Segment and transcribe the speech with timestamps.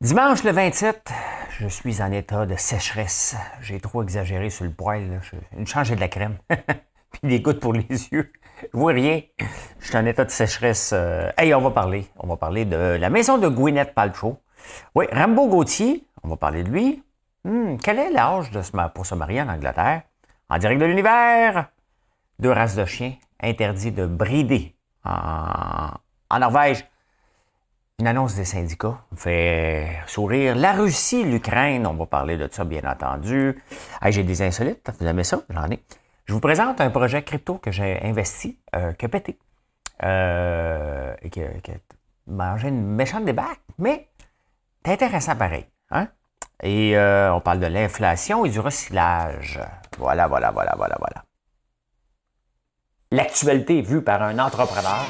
[0.00, 1.10] Dimanche le 27,
[1.58, 3.34] je suis en état de sécheresse.
[3.60, 5.20] J'ai trop exagéré sur le poil.
[5.56, 6.36] Une changée de la crème.
[6.48, 8.32] Puis des gouttes pour les yeux.
[8.62, 9.22] Je vois rien.
[9.80, 10.92] Je suis en état de sécheresse.
[10.94, 12.06] Euh, hey, on va parler.
[12.16, 14.38] On va parler de la maison de Gwyneth Paltrow.
[14.94, 17.02] Oui, Rambo Gauthier, on va parler de lui.
[17.42, 18.60] Hmm, quel est l'âge de
[18.94, 20.02] pour se marier en Angleterre?
[20.48, 21.70] En direct de l'univers.
[22.38, 26.84] Deux races de chiens interdits de brider en Norvège.
[28.00, 30.54] Une annonce des syndicats me fait sourire.
[30.54, 33.60] La Russie, l'Ukraine, on va parler de ça, bien entendu.
[34.06, 35.40] J'ai des insolites, vous aimez ça?
[35.50, 35.82] J'en ai.
[36.26, 39.36] Je vous présente un projet crypto que j'ai investi, euh, qui a pété.
[40.04, 41.48] Euh, qui, a
[42.28, 44.08] mangé une méchante débarque, mais
[44.86, 45.66] c'est intéressant pareil.
[45.90, 46.06] Hein?
[46.62, 49.58] Et euh, on parle de l'inflation et du recyclage.
[49.98, 51.24] Voilà, voilà, voilà, voilà, voilà.
[53.10, 55.04] L'actualité vue par un entrepreneur.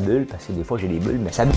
[0.00, 1.54] Bulle, parce que des fois j'ai des bulles, mais ça bulle.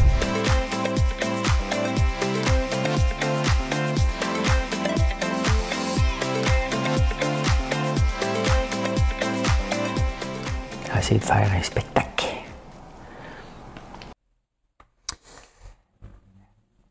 [11.08, 12.26] Essayer de faire un spectacle.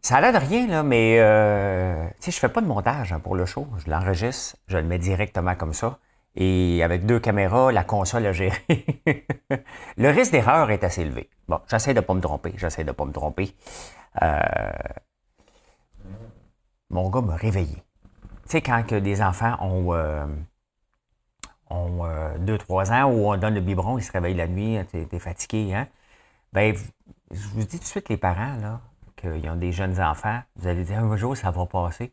[0.00, 3.34] Ça a l'air de rien, là, mais euh, je fais pas de montage hein, pour
[3.34, 3.66] le show.
[3.84, 5.98] Je l'enregistre, je le mets directement comme ça.
[6.36, 8.58] Et avec deux caméras, la console a géré.
[9.96, 11.30] le risque d'erreur est assez élevé.
[11.48, 12.52] Bon, j'essaie de ne pas me tromper.
[12.58, 13.54] J'essaie de ne pas me tromper.
[14.22, 14.40] Euh,
[16.90, 17.76] mon gars m'a réveillé.
[18.44, 20.26] Tu sais, quand que des enfants ont, euh,
[21.70, 22.04] ont
[22.38, 25.18] 2-3 euh, ans où on donne le biberon, ils se réveillent la nuit, tu es,
[25.18, 25.88] fatigué, hein?
[26.52, 26.74] Ben,
[27.30, 28.80] je vous dis tout de suite, les parents, là,
[29.16, 32.12] qu'ils ont des jeunes enfants, vous allez dire un jour, ça va passer.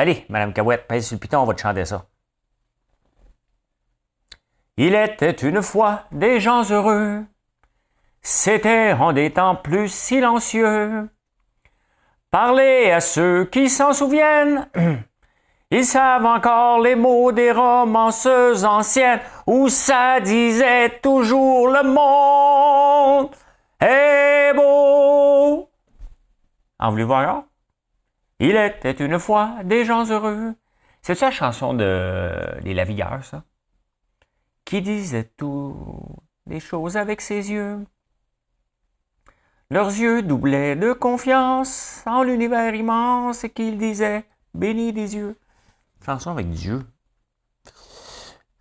[0.00, 2.06] Allez, Madame Cahouette, pèse sur le piton, on va te chanter ça.
[4.78, 7.22] Il était une fois des gens heureux,
[8.22, 11.10] c'était en des temps plus silencieux.
[12.30, 14.70] Parlez à ceux qui s'en souviennent,
[15.70, 23.34] ils savent encore les mots des romanceuses anciennes où ça disait toujours le monde
[23.78, 25.68] est beau.
[26.78, 27.49] En voulez-vous encore?
[28.42, 30.54] Il était une fois des gens heureux.
[31.02, 33.44] C'est ça la chanson de des Lavilleurs, ça?
[34.64, 35.76] Qui disait tout
[36.46, 37.84] des choses avec ses yeux.
[39.70, 44.24] Leurs yeux doublaient de confiance en l'univers immense et qu'ils disaient
[44.54, 45.38] béni des yeux.
[46.04, 46.80] Chanson avec Dieu.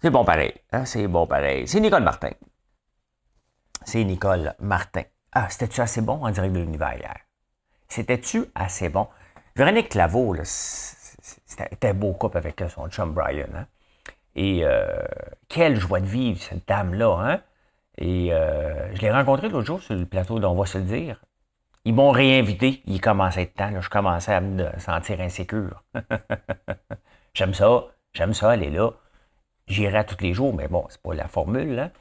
[0.02, 0.54] C'est bon pareil.
[0.74, 0.84] Hein?
[0.84, 1.68] C'est bon pareil.
[1.68, 2.32] C'est Nicole Martin.
[3.86, 5.04] C'est Nicole Martin.
[5.32, 7.18] Ah, c'était-tu assez bon en direct de l'univers hier?
[7.88, 9.08] C'était-tu assez bon?
[9.60, 13.50] Véronique Claveau, c'était un beau couple avec son chum Brian.
[13.54, 13.66] Hein?
[14.34, 15.04] Et euh,
[15.50, 17.18] quelle joie de vivre, cette dame-là.
[17.20, 17.42] Hein?
[17.98, 21.22] Et euh, je l'ai rencontré l'autre jour sur le plateau d'On va se le dire.
[21.84, 22.82] Ils m'ont réinvité.
[22.86, 23.82] Il commençait à être temps.
[23.82, 25.84] je commençais à me sentir insécure.
[27.34, 27.84] j'aime ça.
[28.14, 28.92] J'aime ça, elle est là.
[29.68, 31.78] J'irai tous les jours, mais bon, c'est pas la formule.
[31.78, 31.92] Hein?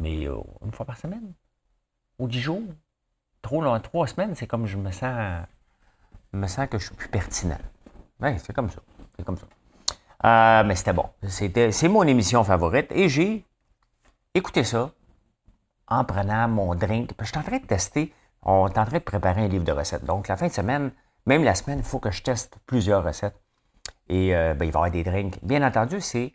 [0.00, 1.34] Mais euh, une fois par semaine.
[2.18, 2.62] Ou dix jours.
[3.42, 5.44] Trop long, trois semaines, c'est comme je me sens
[6.34, 7.58] me sens que je suis plus pertinent.
[8.20, 8.80] Oui, c'est comme ça.
[9.16, 9.46] C'est comme ça.
[10.24, 11.08] Euh, mais c'était bon.
[11.28, 13.44] C'était, c'est mon émission favorite et j'ai
[14.34, 14.90] écouté ça
[15.88, 17.10] en prenant mon drink.
[17.20, 18.12] je suis en train de tester.
[18.42, 20.04] On est en train de préparer un livre de recettes.
[20.04, 20.92] Donc, la fin de semaine,
[21.26, 23.40] même la semaine, il faut que je teste plusieurs recettes.
[24.08, 25.38] Et euh, ben, il va y avoir des drinks.
[25.42, 26.34] Bien entendu, c'est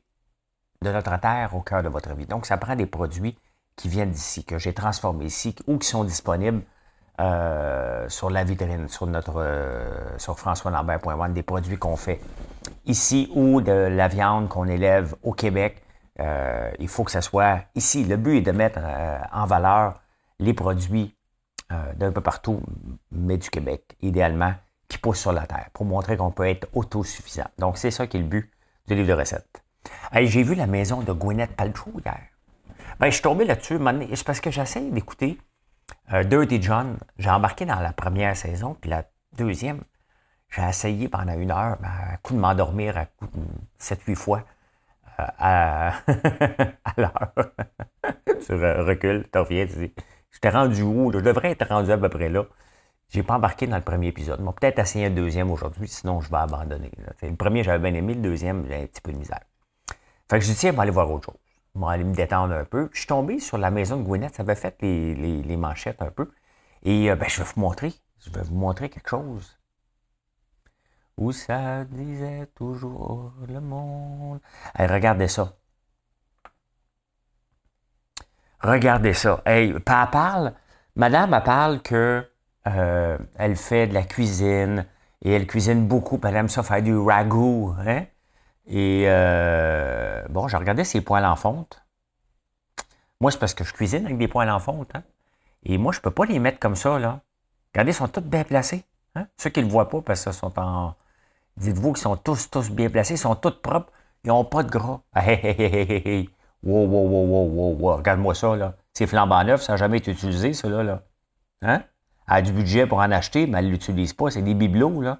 [0.81, 2.25] de notre terre au cœur de votre vie.
[2.25, 3.37] Donc, ça prend des produits
[3.75, 6.63] qui viennent d'ici, que j'ai transformés ici ou qui sont disponibles
[7.19, 12.21] euh, sur la vitrine, sur notre euh, sur françoislambert.one, des produits qu'on fait
[12.85, 15.83] ici ou de la viande qu'on élève au Québec.
[16.21, 18.05] Euh, il faut que ça soit ici.
[18.05, 18.79] Le but est de mettre
[19.33, 20.01] en valeur
[20.39, 21.15] les produits
[21.97, 22.61] d'un peu partout,
[23.11, 24.53] mais du Québec, idéalement,
[24.87, 27.45] qui poussent sur la terre, pour montrer qu'on peut être autosuffisant.
[27.59, 28.51] Donc, c'est ça qui est le but
[28.87, 29.63] du livre de recettes.
[30.13, 32.21] J'ai vu la maison de Gwyneth Paltrow hier.
[32.99, 33.77] Ben, je suis tombé là-dessus.
[34.15, 35.37] C'est parce que j'essaie d'écouter
[36.25, 39.03] Dirty John, j'ai embarqué dans la première saison, puis la
[39.37, 39.81] deuxième,
[40.49, 43.45] j'ai essayé pendant une heure, ben, à coup de m'endormir à coup de
[43.79, 44.43] 7-8 fois
[45.19, 45.93] euh, à,
[46.97, 47.33] l'heure.
[48.45, 49.93] tu recules, tu reviens, tu dis,
[50.31, 51.11] j'étais rendu où?
[51.11, 52.45] Je devrais être rendu à peu près là.
[53.09, 54.39] J'ai pas embarqué dans le premier épisode.
[54.39, 56.91] Moi, peut-être essayer un deuxième aujourd'hui, sinon je vais abandonner.
[57.21, 58.13] Le premier, j'avais bien aimé.
[58.13, 59.39] Le deuxième, j'ai un petit peu de misère.
[60.29, 61.48] Fait que je dis, tiens, je vais aller voir autre chose.
[61.75, 62.89] Je vais aller me détendre un peu.
[62.93, 64.35] je suis tombé sur la maison de Gwyneth.
[64.35, 66.31] Ça avait fait les, manchettes un peu.
[66.83, 67.93] Et euh, ben, je vais vous montrer.
[68.19, 69.57] Je vais vous montrer quelque chose.
[71.17, 74.39] Où ça disait toujours le monde.
[74.77, 75.53] regardez ça.
[78.61, 79.41] Regardez ça.
[79.45, 80.53] Hey, elle parle.
[80.95, 82.29] Madame, elle parle que
[82.67, 84.85] euh, elle fait de la cuisine
[85.21, 86.19] et elle cuisine beaucoup.
[86.23, 87.75] Aime ça faire du ragoût.
[87.85, 88.05] Hein?
[88.69, 91.83] Et euh, bon, j'ai regardé ses poils en fonte.
[93.19, 94.91] Moi, c'est parce que je cuisine avec des poils en fonte.
[94.95, 95.03] Hein?
[95.63, 96.99] Et moi, je ne peux pas les mettre comme ça.
[96.99, 97.21] Là.
[97.73, 98.85] Regardez, ils sont tous bien placés.
[99.15, 99.27] Hein?
[99.37, 100.93] Ceux qui ne le voient pas, parce qu'ils sont en.
[101.57, 103.91] Dites-vous qu'ils sont tous, tous bien placés, ils sont tous propres,
[104.23, 105.01] ils n'ont pas de gras.
[105.15, 106.29] Hey, hey, hey, hey,
[106.61, 108.75] Wow, wow, wow, wow, wow, Regarde-moi ça, là.
[108.93, 111.03] C'est flambant neuf, ça n'a jamais été utilisé, cela, là.
[111.61, 111.83] Hein?
[112.27, 114.29] Elle a du budget pour en acheter, mais elle ne l'utilise pas.
[114.29, 115.19] C'est des bibelots, là.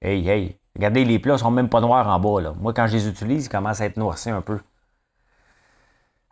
[0.00, 0.58] Hey, hey.
[0.76, 2.52] Regardez, les plats sont même pas noirs en bas, là.
[2.58, 4.60] Moi, quand je les utilise, ils commencent à être noircis un peu.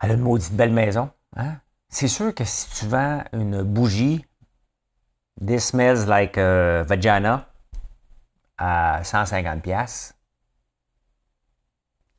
[0.01, 1.09] Elle a une maudite belle maison.
[1.37, 1.55] Hein?
[1.87, 4.25] C'est sûr que si tu vends une bougie
[5.41, 7.47] This smells like a vagina
[8.57, 10.13] à 150$,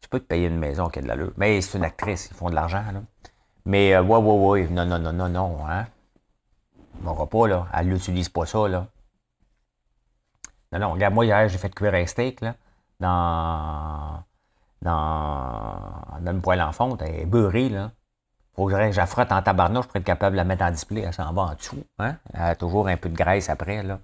[0.00, 1.32] tu peux te payer une maison qui a de l'allure.
[1.36, 3.02] Mais c'est une actrice, ils font de l'argent, là.
[3.66, 5.86] Mais, euh, ouais, ouais, ouais, non, non, non, non, non, hein.
[7.00, 7.66] Mon pas, là.
[7.72, 8.88] Elle n'utilise pas ça, là.
[10.74, 12.54] Non, non, regarde, moi, hier, j'ai fait cuire un steak, là,
[12.98, 14.24] dans,
[14.82, 17.00] dans, dans une poêle en fonte.
[17.02, 17.92] Elle est beurrée, là.
[18.56, 21.02] Faut que je frotte en tabarnouche pour être capable de la mettre en display.
[21.02, 21.84] Elle s'en va en dessous.
[21.98, 22.16] Hein?
[22.32, 23.98] Elle a toujours un peu de graisse après, là.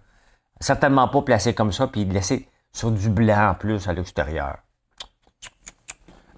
[0.60, 4.58] Certainement pas placée comme ça, puis laisser sur du blanc en plus à l'extérieur.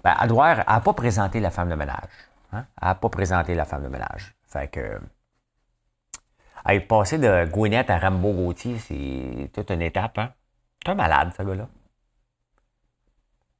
[0.03, 2.09] Ben, elle n'a pas présenté la femme de ménage.
[2.51, 2.65] Hein?
[2.81, 4.35] Elle n'a pas présenté la femme de ménage.
[4.47, 4.99] Fait que
[6.71, 10.17] être passé de Gwyneth à Rambo Gauthier, c'est toute une étape.
[10.17, 10.31] Hein?
[10.83, 11.67] C'est un malade, ce gars-là.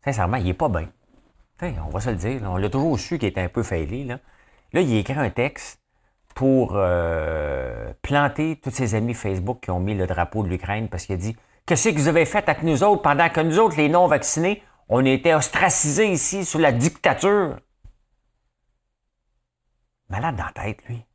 [0.03, 0.89] Sincèrement, il est pas bien.
[1.85, 2.41] on va se le dire.
[2.43, 4.05] On l'a toujours su qu'il était un peu failli.
[4.05, 4.19] Là.
[4.71, 5.81] là, il écrit un texte
[6.35, 11.05] pour euh, planter tous ses amis Facebook qui ont mis le drapeau de l'Ukraine parce
[11.05, 11.35] qu'il a dit
[11.65, 15.05] Qu'est-ce que vous avez fait avec nous autres pendant que nous autres, les non-vaccinés, on
[15.05, 17.57] était ostracisés ici sous la dictature?
[20.09, 21.05] Malade dans la tête, lui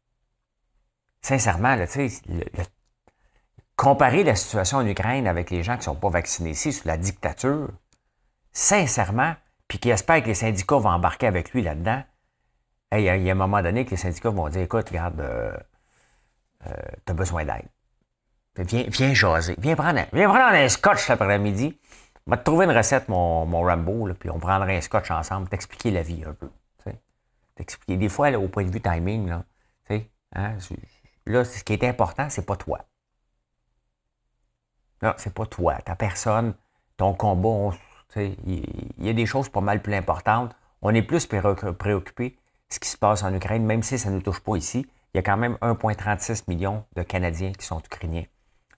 [1.20, 1.86] sincèrement, là,
[3.76, 6.86] comparer la situation en Ukraine avec les gens qui ne sont pas vaccinés ici sous
[6.86, 7.68] la dictature,
[8.52, 9.34] sincèrement,
[9.68, 12.02] puis qui espèrent que les syndicats vont embarquer avec lui là-dedans,
[12.92, 15.54] il y, a un moment donné que les syndicats vont dire Écoute, regarde, euh,
[16.66, 16.72] euh,
[17.04, 17.68] tu as besoin d'aide.
[18.56, 19.54] Viens, viens jaser.
[19.58, 21.78] Viens prendre, un, viens prendre un scotch l'après-midi.
[22.26, 25.48] On va te trouver une recette, mon, mon Rambo, puis on prendra un scotch ensemble,
[25.48, 26.50] t'expliquer la vie un peu.
[27.54, 27.96] T'expliquer.
[27.96, 29.44] Des fois, au point de vue timing, là,
[30.34, 30.54] hein,
[31.28, 32.86] Là, ce qui est important, c'est pas toi.
[35.02, 35.74] Non, c'est pas toi.
[35.84, 36.54] Ta personne,
[36.96, 37.76] ton combat,
[38.16, 40.56] il y, a des choses pas mal plus importantes.
[40.80, 44.14] On est plus préoccupé de ce qui se passe en Ukraine, même si ça ne
[44.14, 44.86] nous touche pas ici.
[45.12, 48.24] Il y a quand même 1,36 million de Canadiens qui sont ukrainiens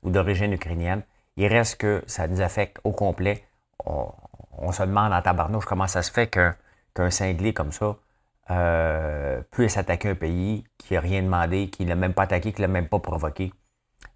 [0.03, 1.05] ou d'origine ukrainienne.
[1.37, 3.45] Il reste que ça nous affecte au complet.
[3.87, 7.97] On, se demande en tabarnouche comment ça se fait qu'un cinglé comme ça
[8.51, 12.53] euh, puisse attaquer un pays qui n'a rien demandé, qui ne l'a même pas attaqué,
[12.53, 13.53] qui ne l'a même pas provoqué.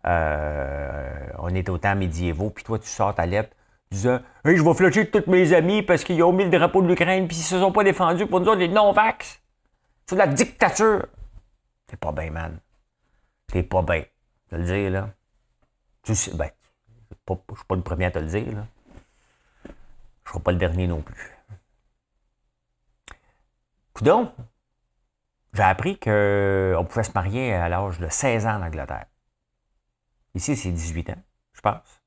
[0.06, 3.50] Euh, on est au temps médiévaux, puis toi, tu sors ta lettre
[3.90, 6.88] disant Hey, je vais flusher tous mes amis parce qu'ils ont mis le drapeau de
[6.88, 9.40] l'Ukraine, puis ils se sont pas défendus pour nous autres, les non-vax.
[10.06, 11.06] C'est de la dictature.
[11.88, 12.58] C'est pas bien, man.
[13.52, 14.02] C'est pas bien.
[14.50, 15.10] te le dire, là.
[16.02, 16.50] Tu sais, ben,
[17.10, 18.66] je suis pas le premier à te le dire, là.
[20.24, 21.33] Je serai pas le dernier non plus.
[23.94, 24.32] Coudon,
[25.52, 29.06] j'ai appris qu'on pouvait se marier à l'âge de 16 ans en Angleterre.
[30.34, 31.22] Ici, c'est 18 ans,
[31.52, 32.02] je pense.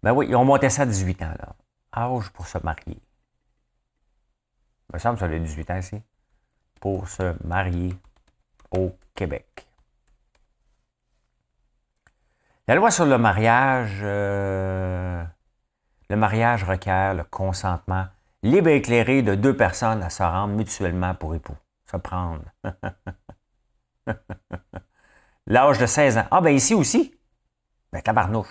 [0.00, 1.56] Ben oui, ils ont monté ça à 18 ans, là.
[1.96, 3.02] Âge pour se marier.
[4.90, 6.00] Il me semble que ça a 18 ans ici.
[6.80, 7.96] Pour se marier
[8.70, 9.66] au Québec.
[12.68, 13.98] La loi sur le mariage.
[14.02, 15.24] Euh,
[16.08, 18.06] le mariage requiert le consentement
[18.42, 21.56] libre et éclairé de deux personnes à se rendre mutuellement pour époux.
[21.90, 22.44] Se prendre.
[25.46, 26.26] L'âge de 16 ans.
[26.30, 27.18] Ah, ben ici aussi?
[27.92, 28.48] Ben, tabarnouche.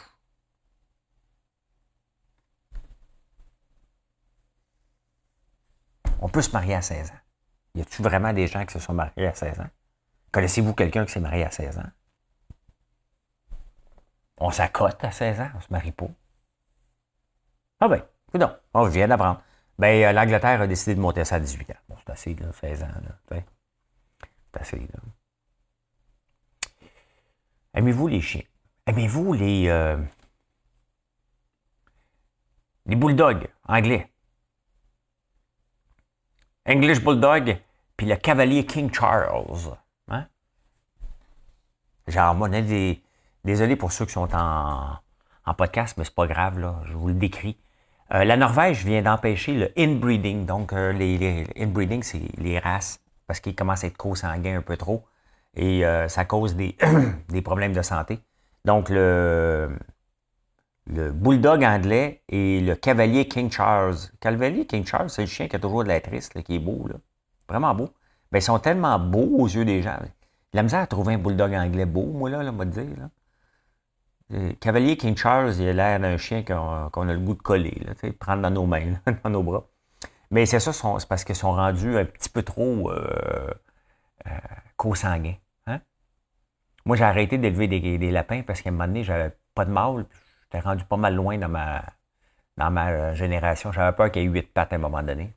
[6.20, 7.20] On peut se marier à 16 ans.
[7.76, 9.70] Y a-t-il vraiment des gens qui se sont mariés à 16 ans?
[10.32, 11.92] Connaissez-vous quelqu'un qui s'est marié à 16 ans?
[14.40, 16.08] On s'accote à 16 ans, on se marie pas.
[17.80, 18.04] Ah ben,
[18.34, 19.42] non, oh, je viens d'apprendre.
[19.78, 21.76] Ben, euh, l'Angleterre a décidé de monter ça à 18 ans.
[21.90, 23.42] Bon, c'est assez, là, 16 ans, là.
[24.52, 25.00] C'est assez, là.
[27.74, 28.44] Aimez-vous les chiens?
[28.88, 29.98] Aimez-vous les, euh,
[32.88, 34.12] les bulldogs anglais?
[36.68, 37.58] English Bulldog,
[37.96, 39.46] puis le cavalier King Charles.
[40.10, 40.28] Hein?
[42.08, 43.02] Genre, moi, des,
[43.46, 44.98] désolé pour ceux qui sont en,
[45.46, 47.58] en podcast, mais c'est pas grave, là, je vous le décris.
[48.14, 50.46] Euh, la Norvège vient d'empêcher le inbreeding.
[50.46, 54.78] Donc, euh, les, inbreeding, c'est les races, parce qu'ils commencent à être co-sanguins un peu
[54.78, 55.06] trop.
[55.56, 56.76] Et euh, ça cause des,
[57.44, 58.20] problèmes de santé.
[58.64, 59.70] Donc, le,
[60.86, 63.98] bulldog anglais et le cavalier King Charles.
[64.22, 66.88] Cavalier King Charles, c'est le chien qui a toujours de la triste, qui est beau,
[66.88, 66.96] là.
[67.50, 67.90] Vraiment beau.
[68.32, 69.98] Ben, ils sont tellement beaux aux yeux des gens.
[70.54, 73.10] La misère à trouver un bulldog anglais beau, moi, là, là, moi, dire, là.
[74.34, 77.82] Euh, Cavalier King Charles, il a l'air d'un chien qu'on a le goût de coller,
[78.04, 78.94] de prendre dans nos mains,
[79.24, 79.66] dans nos bras.
[80.32, 83.50] Mais c'est ça, c'est parce qu'ils sont rendus un petit peu trop euh,
[84.28, 84.94] euh.
[85.68, 85.80] Hein?
[86.86, 90.06] Moi, j'ai arrêté d'élever des, lapins parce qu'à un moment donné, j'avais pas de mâle.
[90.44, 91.84] J'étais rendu pas mal loin dans ma,
[92.58, 93.72] dans ma génération.
[93.72, 95.34] J'avais peur qu'il y ait huit pattes à un moment donné.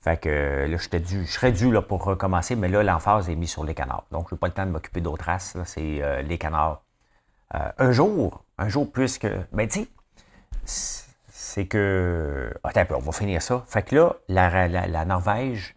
[0.00, 3.50] Fait que là, j'étais je serais dû là, pour recommencer, mais là, l'emphase est mise
[3.50, 4.06] sur les canards.
[4.12, 5.56] Donc, je n'ai pas le temps de m'occuper d'autres races.
[5.64, 6.83] C'est les canards
[7.54, 9.86] euh, un jour, un jour puisque, ben tu
[10.64, 13.64] c'est que, attends un peu, on va finir ça.
[13.68, 15.76] Fait que là, la, Norvège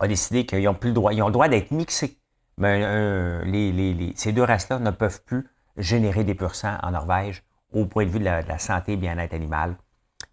[0.00, 2.18] a décidé qu'ils n'ont plus le droit, ils ont le droit d'être mixés.
[2.58, 5.46] Mais euh, les, ces deux races-là ne peuvent plus
[5.76, 9.76] générer des pur en Norvège au point de vue de la, santé et bien-être animal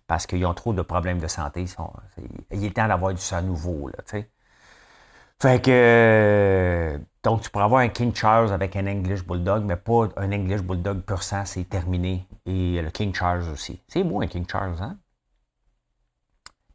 [0.07, 1.65] parce qu'ils ont trop de problèmes de santé.
[2.51, 4.29] il est temps d'avoir du sang nouveau, là, tu sais.
[5.43, 10.07] Fait que, donc, tu pourrais avoir un King Charles avec un English Bulldog, mais pas
[10.15, 12.25] un English Bulldog pur sang, c'est terminé.
[12.45, 13.83] Et le King Charles aussi.
[13.89, 14.95] C'est beau un King Charles, hein?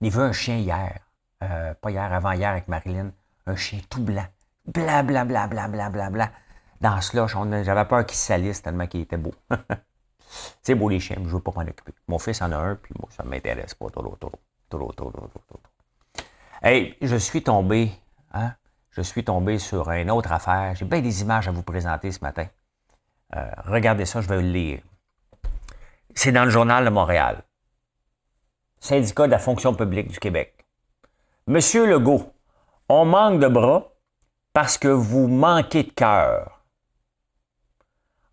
[0.02, 1.00] Il veut un chien hier,
[1.42, 3.10] euh, pas hier, avant-hier avec Marilyn,
[3.46, 4.26] un chien tout blanc.
[4.66, 6.30] Bla, bla, bla, bla, bla, bla, bla.
[6.82, 9.32] Dans ce là, j'avais peur qu'il salisse tellement qu'il était beau.
[10.62, 11.94] c'est beau les chiens, mais je veux pas m'en occuper.
[12.06, 14.30] Mon fils en a un, puis moi, ça ne m'intéresse pas trop, trop,
[14.68, 15.60] trop, trop, trop, trop.
[16.62, 17.92] Hey, je suis tombé,
[18.34, 18.52] hein?
[18.98, 20.74] Je suis tombé sur une autre affaire.
[20.74, 22.46] J'ai bien des images à vous présenter ce matin.
[23.36, 24.80] Euh, regardez ça, je vais le lire.
[26.16, 27.44] C'est dans le journal de Montréal.
[28.80, 30.66] Syndicat de la fonction publique du Québec.
[31.46, 32.32] Monsieur Legault,
[32.88, 33.92] on manque de bras
[34.52, 36.64] parce que vous manquez de cœur.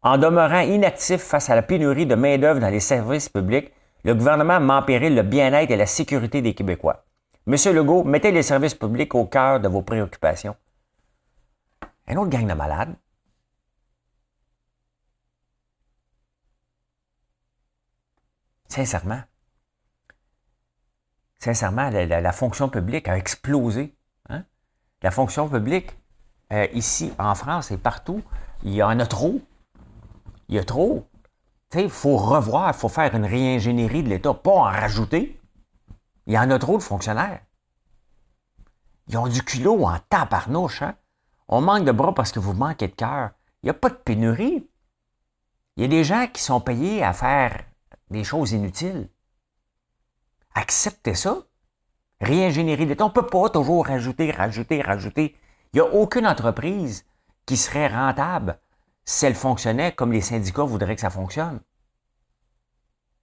[0.01, 3.71] En demeurant inactif face à la pénurie de main-d'œuvre dans les services publics,
[4.03, 7.05] le gouvernement péril le bien-être et la sécurité des Québécois.
[7.47, 10.55] Monsieur Legault, mettez les services publics au cœur de vos préoccupations.
[12.07, 12.95] Un autre gang de malades.
[18.67, 19.21] Sincèrement.
[21.37, 23.95] Sincèrement, la, fonction publique a explosé.
[24.29, 24.43] Hein?
[25.03, 25.95] La fonction publique,
[26.51, 28.23] euh, ici, en France et partout,
[28.63, 29.39] il y en a trop.
[30.49, 31.07] Il y a trop.
[31.75, 35.39] Il faut revoir, il faut faire une réingénierie de l'État, pas en rajouter.
[36.27, 37.41] Il y en a trop de fonctionnaires.
[39.07, 40.95] Ils ont du culot en tabarnouche, hein?
[41.47, 43.31] On manque de bras parce que vous manquez de cœur.
[43.61, 44.67] Il n'y a pas de pénurie.
[45.75, 47.63] Il y a des gens qui sont payés à faire
[48.09, 49.09] des choses inutiles.
[50.55, 51.37] Acceptez ça.
[52.21, 53.03] Réingénierie d'État.
[53.03, 55.35] On ne peut pas toujours rajouter, rajouter, rajouter.
[55.73, 57.05] Il n'y a aucune entreprise
[57.45, 58.57] qui serait rentable
[59.03, 61.59] si elle fonctionnait comme les syndicats voudraient que ça fonctionne.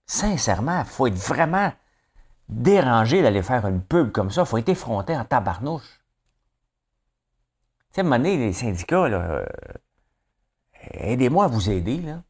[0.05, 1.73] Sincèrement, il faut être vraiment
[2.61, 4.41] dérangé d'aller faire une pub comme ça.
[4.41, 6.01] Il faut être effronté en tabarnouche.
[7.91, 9.45] Tu sais, à un moment les syndicats, là, euh,
[10.91, 12.23] aidez-moi à vous aider, là.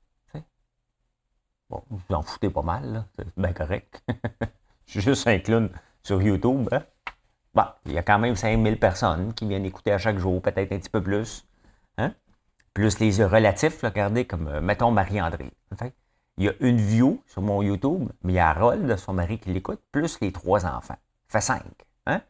[1.69, 3.05] Bon, vous en foutez pas mal, là.
[3.15, 4.03] C'est bien correct.
[4.85, 5.69] Je suis juste un clown
[6.03, 6.83] sur YouTube, hein?
[7.53, 10.71] Bon, il y a quand même 5000 personnes qui viennent écouter à chaque jour, peut-être
[10.71, 11.45] un petit peu plus.
[11.97, 12.13] Hein?
[12.73, 15.51] Plus les relatifs, regardez, comme, euh, mettons, Marie-André.
[16.37, 19.39] Il y a une view sur mon YouTube, mais il y a Harold, son mari,
[19.39, 20.97] qui l'écoute, plus les trois enfants.
[21.27, 21.63] Fait cinq.
[22.07, 22.21] Hein?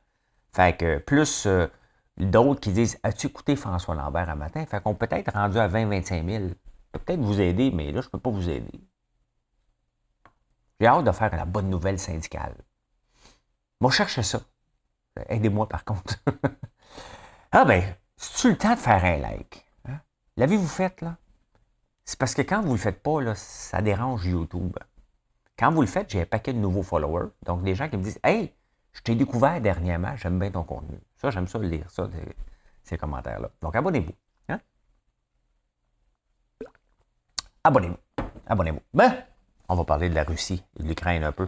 [0.52, 1.68] Fait que plus euh,
[2.18, 4.66] d'autres qui disent As-tu écouté François Lambert un matin?
[4.66, 6.46] Fait qu'on peut être rendu à 20-25 000.
[6.92, 8.82] Peut-être vous aider, mais là, je ne peux pas vous aider.
[10.80, 12.56] J'ai hâte de faire la bonne nouvelle syndicale.
[13.80, 14.42] Moi, cherche ça.
[15.30, 16.16] Aidez-moi, par contre.
[17.52, 19.66] ah ben, c'est-tu le temps de faire un like?
[19.88, 20.00] Hein?
[20.38, 21.18] L'avez-vous fait, là?
[22.06, 24.78] C'est parce que quand vous ne le faites pas, là, ça dérange YouTube.
[25.58, 27.30] Quand vous le faites, j'ai un paquet de nouveaux followers.
[27.46, 28.54] Donc, des gens qui me disent Hey,
[28.92, 31.00] je t'ai découvert dernièrement, j'aime bien ton contenu.
[31.16, 32.10] Ça, j'aime ça lire, ça,
[32.84, 33.50] ces commentaires-là.
[33.62, 34.14] Donc, abonnez-vous.
[34.50, 34.60] Hein?
[37.64, 37.98] Abonnez-vous.
[38.48, 38.82] Abonnez-vous.
[38.94, 39.24] Ben,
[39.70, 41.48] on va parler de la Russie et de l'Ukraine un peu.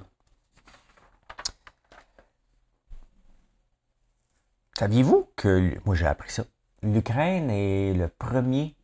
[4.78, 6.44] Saviez-vous que, moi j'ai appris ça,
[6.82, 8.76] l'Ukraine est le premier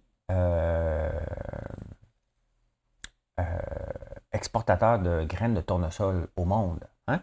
[4.31, 6.83] exportateur de graines de tournesol au monde.
[7.07, 7.21] Hein?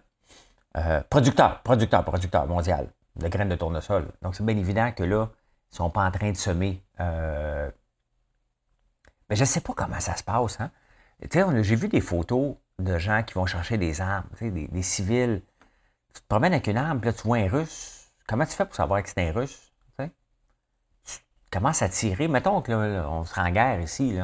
[0.77, 4.09] Euh, producteur, producteur, producteur mondial de graines de tournesol.
[4.23, 5.29] Donc c'est bien évident que là,
[5.71, 6.83] ils ne sont pas en train de semer.
[6.99, 7.73] mais
[9.31, 10.61] je ne sais pas comment ça se passe.
[10.61, 10.71] Hein?
[11.62, 15.43] J'ai vu des photos de gens qui vont chercher des armes, des, des, civils.
[16.15, 18.67] Tu te promènes avec une arme, puis là, tu vois un russe Comment tu fais
[18.67, 19.68] pour savoir que c'est un russe?
[21.50, 22.28] Tu commences à tirer.
[22.28, 24.19] Mettons que là, on sera en guerre ici.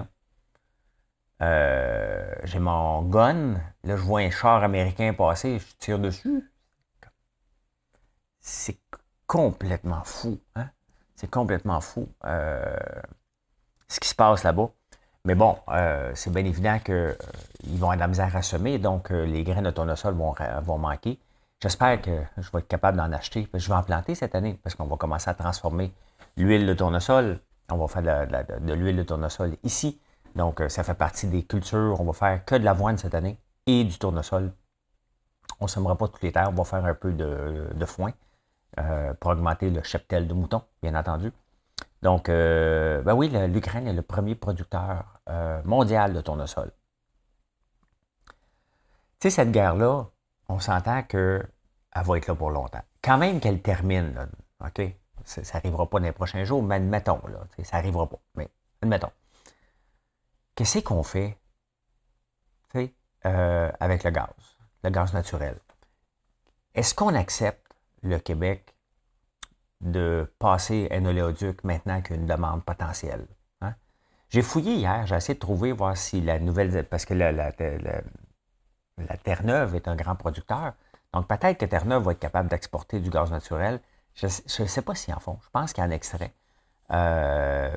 [1.41, 3.55] Euh, j'ai mon gun.
[3.85, 5.59] Là, je vois un char américain passer.
[5.59, 6.51] Je tire dessus.
[8.41, 8.79] C'est
[9.27, 10.39] complètement fou.
[10.55, 10.69] Hein?
[11.17, 12.77] C'est complètement fou euh,
[13.89, 14.69] ce qui se passe là-bas.
[15.25, 17.17] Mais bon, euh, c'est bien évident qu'ils
[17.79, 21.19] vont avoir de la misère à semer, donc les graines de tournesol vont, vont manquer.
[21.63, 23.49] J'espère que je vais être capable d'en acheter.
[23.55, 25.95] Je vais en planter cette année parce qu'on va commencer à transformer
[26.37, 27.41] l'huile de tournesol.
[27.71, 30.01] On va faire de, l'huile de tournesol ici.
[30.35, 32.01] Donc, euh, ça fait partie des cultures.
[32.01, 34.53] On va faire que de l'avoine cette année et du tournesol.
[35.61, 36.51] On ne sèmera pas toutes les terres.
[36.51, 38.13] On va faire un peu de, foin
[38.79, 41.33] euh, pour augmenter le cheptel de mouton, bien entendu.
[42.03, 45.21] Donc, euh, ben oui, l'Ukraine est le premier producteur
[45.65, 46.71] mondial de tournesol.
[49.21, 50.07] Tu sais, cette guerre-là,
[50.49, 51.43] on s'entend que
[51.95, 52.83] elle va être là pour longtemps.
[53.03, 54.29] Quand même qu'elle termine,
[54.61, 54.83] OK?
[55.25, 58.19] Ça n'arrivera pas dans les prochains jours, mais admettons, là, ça n'arrivera pas.
[58.35, 58.49] Mais
[58.83, 59.11] admettons.
[60.55, 61.39] Qu'est-ce qu'on fait
[63.27, 64.29] euh, avec le gaz,
[64.83, 65.57] le gaz naturel?
[66.75, 68.75] Est-ce qu'on accepte le Québec
[69.81, 73.27] de passer un oléoduc maintenant qu'une demande potentielle?
[73.63, 73.75] Hein?
[74.29, 76.87] J'ai fouillé hier, j'ai essayé de trouver, voir si la nouvelle.
[76.87, 77.53] Parce que la, la
[79.17, 80.75] Terre-Neuve est un grand producteur.
[81.13, 83.81] Donc, peut-être que Terre-Neuve va être capable d'exporter du gaz naturel.
[84.15, 85.39] Je ne sais pas s'ils en font.
[85.43, 86.35] Je pense qu'il y en extrait.
[86.91, 87.75] Euh,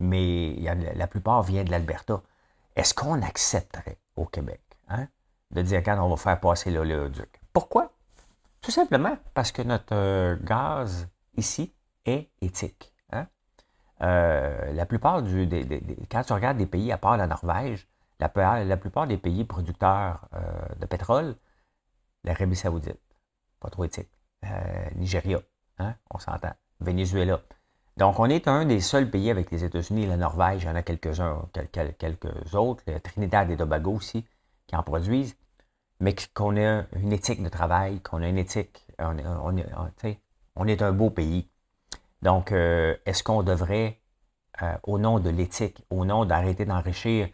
[0.00, 0.56] mais
[0.94, 2.22] la plupart viennent de l'Alberta.
[2.76, 5.06] Est-ce qu'on accepterait au Québec hein,
[5.52, 7.40] de dire quand on va faire passer l'oléoduc?
[7.52, 7.92] Pourquoi?
[8.60, 11.72] Tout simplement parce que notre euh, gaz ici
[12.04, 12.92] est éthique.
[13.12, 13.26] Hein?
[14.02, 15.48] Euh, la plupart du.
[16.10, 17.86] quand tu regardes des pays, à part la Norvège,
[18.18, 20.28] la plupart des pays producteurs
[20.78, 21.36] de pétrole
[22.24, 23.00] l'Arabie Saoudite,
[23.60, 24.08] pas trop éthique.
[24.44, 25.40] Euh, Nigeria,
[25.78, 26.52] hein, on s'entend.
[26.80, 27.40] Venezuela.
[27.96, 30.74] Donc, on est un des seuls pays avec les États-Unis, la Norvège, il y en
[30.74, 31.48] a quelques-uns,
[31.98, 34.26] quelques autres, Trinidad et Tobago aussi,
[34.66, 35.36] qui en produisent,
[36.00, 39.16] mais qu'on a une éthique de travail, qu'on a une éthique, on,
[40.56, 41.48] on, est un beau pays.
[42.22, 44.00] Donc, euh, est-ce qu'on devrait,
[44.62, 47.28] euh, au nom de l'éthique, au nom d'arrêter d'enrichir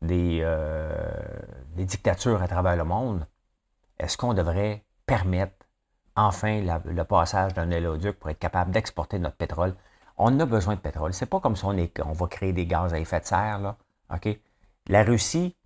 [0.00, 0.44] des
[1.76, 3.26] dictatures à travers le monde,
[3.98, 5.63] est-ce qu'on devrait permettre
[6.16, 9.74] enfin le passage d'un oléoduc pour être capable d'exporter notre pétrole?
[10.16, 11.12] On a besoin de pétrole.
[11.12, 13.58] C'est pas comme si on, va créer des gaz à effet de serre.
[13.58, 13.76] Là.
[14.86, 15.56] La Russie,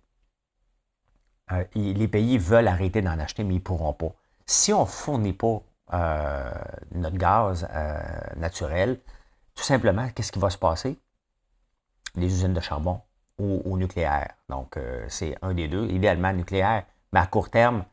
[1.51, 4.13] euh, les pays veulent arrêter d'en acheter, mais ils ne pourront pas.
[4.45, 5.61] Si on ne fournit pas
[5.93, 6.51] euh,
[6.93, 7.99] notre gaz euh,
[8.37, 8.99] naturel,
[9.55, 10.97] tout simplement, qu'est-ce qui va se passer?
[12.15, 13.01] Les usines de charbon
[13.37, 14.33] ou au nucléaire.
[14.49, 15.85] Donc, c'est un des deux.
[15.87, 16.83] Idéalement, nucléaire,
[17.13, 17.85] mais à court terme,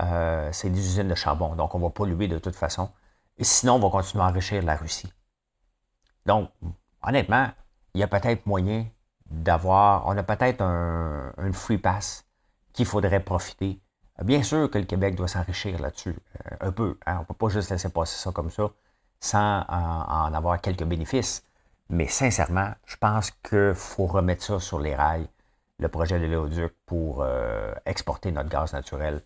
[0.00, 1.54] euh, c'est des usines de charbon.
[1.54, 2.90] Donc, on va lui de toute façon.
[3.38, 5.12] Et sinon, on va continuer à enrichir la Russie.
[6.26, 6.50] Donc,
[7.02, 7.48] honnêtement,
[7.94, 8.86] il y a peut-être moyen
[9.30, 12.24] d'avoir, on a peut-être un, free pass
[12.72, 13.80] qu'il faudrait profiter.
[14.22, 16.98] Bien sûr que le Québec doit s'enrichir là-dessus, euh, un peu.
[17.06, 17.16] Hein.
[17.16, 18.70] On ne peut pas juste laisser passer ça comme ça
[19.20, 21.42] sans en, avoir quelques bénéfices.
[21.88, 25.28] Mais sincèrement, je pense qu'il faut remettre ça sur les rails,
[25.78, 29.22] le projet de l'éoduc, pour euh, exporter notre gaz naturel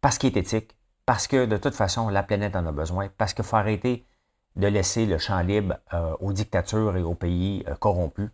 [0.00, 3.34] parce qu'il est éthique, parce que de toute façon, la planète en a besoin, parce
[3.34, 4.06] qu'il faut arrêter
[4.56, 8.30] de laisser le champ libre euh, aux dictatures et aux pays euh, corrompus.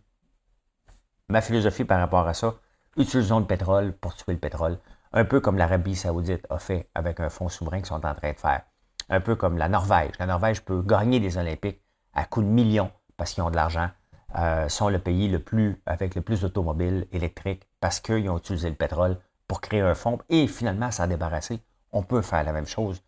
[1.29, 2.55] Ma philosophie par rapport à ça,
[2.95, 4.79] utilisons le pétrole pour tuer le pétrole,
[5.13, 8.31] un peu comme l'Arabie saoudite a fait avec un fonds souverain qu'ils sont en train
[8.31, 8.61] de faire,
[9.09, 10.11] un peu comme la Norvège.
[10.19, 11.81] La Norvège peut gagner des Olympiques
[12.13, 13.89] à coups de millions parce qu'ils ont de l'argent,
[14.37, 18.69] euh, sont le pays le plus avec le plus d'automobiles électriques parce qu'ils ont utilisé
[18.69, 22.67] le pétrole pour créer un fonds et finalement s'en débarrasser, on peut faire la même
[22.67, 23.01] chose.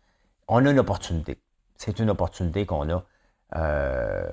[0.48, 1.40] On a une opportunité.
[1.76, 3.04] C'est une opportunité qu'on a
[3.56, 4.32] euh,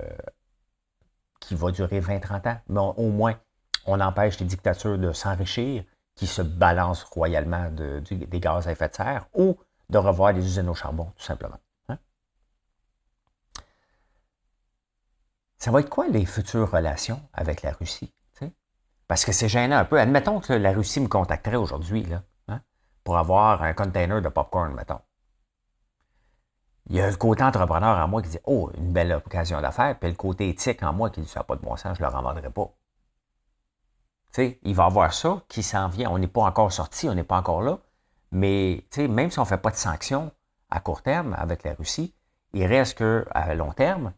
[1.40, 3.38] qui va durer 20-30 ans, mais au moins,
[3.86, 8.94] on empêche les dictatures de s'enrichir, qui se balancent royalement des gaz à effet de
[8.94, 9.56] serre, ou
[9.88, 11.58] de revoir les usines au charbon, tout simplement.
[11.88, 11.98] Hein.
[15.58, 18.12] Ça va être quoi les futures relations avec la Russie?
[19.08, 19.98] Parce que c'est gênant un peu.
[19.98, 22.06] Admettons que la Russie me contacterait aujourd'hui
[22.48, 22.60] hein,
[23.02, 25.00] pour avoir un container de popcorn, mettons.
[26.90, 29.98] Il y a le côté entrepreneur en moi qui dit Oh, une belle occasion d'affaires,
[29.98, 32.08] puis le côté éthique en moi qui dit Ça pas de bon sens, je ne
[32.08, 32.70] le revendrai pas.
[34.30, 36.10] sais, il va avoir ça qui s'en vient.
[36.10, 37.78] On n'est pas encore sorti, on n'est pas encore là.
[38.30, 40.30] Mais même si on ne fait pas de sanctions
[40.70, 42.14] à court terme avec la Russie,
[42.52, 44.12] il reste qu'à long terme,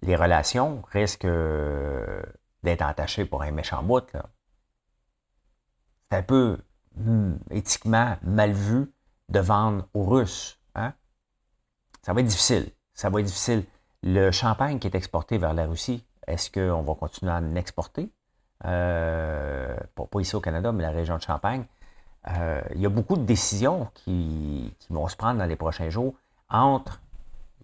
[0.00, 2.22] les relations risquent euh,
[2.62, 4.04] d'être entachées pour un méchant bout.
[6.10, 6.58] C'est un peu
[6.96, 8.92] hmm, éthiquement mal vu
[9.28, 10.58] de vendre aux Russes.
[10.74, 10.92] Hein?
[12.02, 12.70] Ça va être difficile.
[12.94, 13.64] Ça va être difficile.
[14.02, 18.10] Le champagne qui est exporté vers la Russie, est-ce qu'on va continuer à en exporter?
[18.64, 21.64] Euh, pas, ici au Canada, mais la région de Champagne.
[22.28, 26.14] Euh, il y a beaucoup de décisions qui, vont se prendre dans les prochains jours
[26.48, 27.00] entre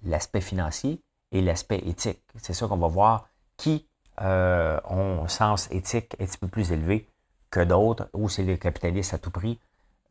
[0.03, 2.23] l'aspect financier et l'aspect éthique.
[2.37, 3.87] C'est ça qu'on va voir qui
[4.21, 7.09] euh, ont un sens éthique un petit peu plus élevé
[7.51, 9.59] que d'autres, ou c'est les capitalistes à tout prix.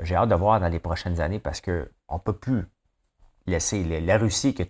[0.02, 2.66] J'ai hâte de voir dans les prochaines années parce qu'on ne peut plus
[3.48, 4.66] laisser la Russie qui a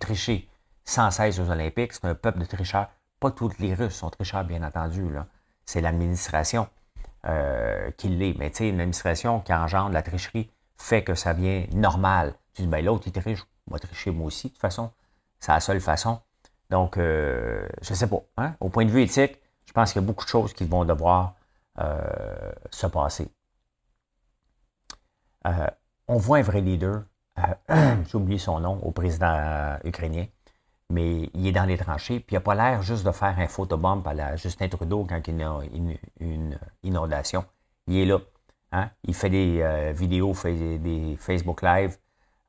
[0.84, 1.92] sans cesse aux Olympiques.
[1.92, 2.88] C'est un peuple de tricheurs.
[3.20, 5.04] Pas tous les Russes sont tricheurs, bien entendu.
[5.66, 6.68] C'est l'administration
[7.26, 8.34] euh, qui l'est.
[8.38, 12.34] Mais tu sais, une administration qui engendre la tricherie fait que ça vient normal.
[12.54, 14.90] Tu dis, ben l'autre, il triche, va tricher moi aussi, de toute façon.
[15.40, 16.20] C'est la seule façon.
[16.70, 18.22] Donc, euh, je ne sais pas.
[18.36, 18.54] Hein.
[18.60, 20.84] Au point de vue éthique, je pense qu'il y a beaucoup de choses qui vont
[20.84, 21.34] devoir
[21.78, 23.28] euh, se passer.
[25.46, 25.66] Euh,
[26.08, 27.04] on voit un vrai leader,
[27.68, 30.26] j'ai oublié son nom, au président ukrainien,
[30.90, 33.46] mais il est dans les tranchées, puis il n'a pas l'air juste de faire un
[33.46, 35.60] photobomb à la Justin Trudeau quand il y a
[36.20, 37.44] une, inondation.
[37.86, 38.18] Il est là.
[38.72, 38.90] Hein.
[39.04, 41.96] Il fait des vidéos, fait des Facebook Live.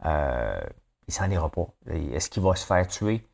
[0.04, 1.68] il s'en ira pas.
[1.88, 3.29] Est-ce qu'il va se faire tuer?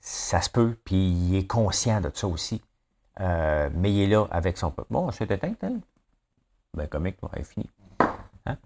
[0.00, 2.62] Ça se peut, puis il est conscient de ça aussi.
[3.20, 4.88] Euh, mais il est là avec son peuple.
[4.90, 5.80] Bon, c'est éteint, hein?
[6.74, 7.68] Ben, comique, est fini.
[8.46, 8.56] Hein?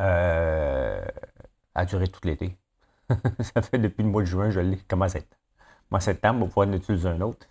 [0.00, 1.04] Euh,
[1.74, 2.56] a duré tout l'été.
[3.40, 4.78] ça fait depuis le mois de juin, je l'ai.
[4.88, 5.26] Comment c'est?
[5.90, 7.46] Mois septembre, on va pouvoir en utiliser un autre?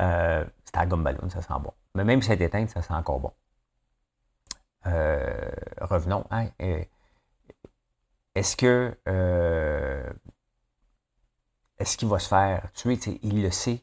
[0.00, 1.72] Euh, c'est à gomme ballon, ça sent bon.
[1.94, 3.32] Mais même si c'est éteint, ça sent encore bon.
[4.86, 5.50] Euh,
[5.80, 6.24] revenons.
[6.30, 6.48] Hein,
[8.34, 8.96] est-ce que
[11.80, 12.98] est-ce qu'il va se faire tuer?
[13.22, 13.82] il le sait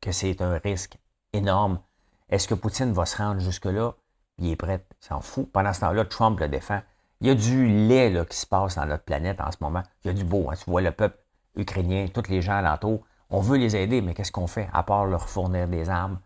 [0.00, 0.98] que c'est un risque
[1.32, 1.80] énorme.
[2.28, 3.94] Est-ce que Poutine va se rendre jusque-là?
[4.38, 5.50] Il est prêt, il s'en fout.
[5.52, 6.80] Pendant ce temps-là, Trump le défend.
[7.20, 9.82] Il y a du lait là, qui se passe dans notre planète en ce moment.
[10.04, 10.48] Il y a du beau.
[10.48, 10.54] Hein.
[10.54, 11.18] Tu vois le peuple
[11.56, 13.04] ukrainien, tous les gens alentour.
[13.30, 16.20] On veut les aider, mais qu'est-ce qu'on fait à part leur fournir des armes?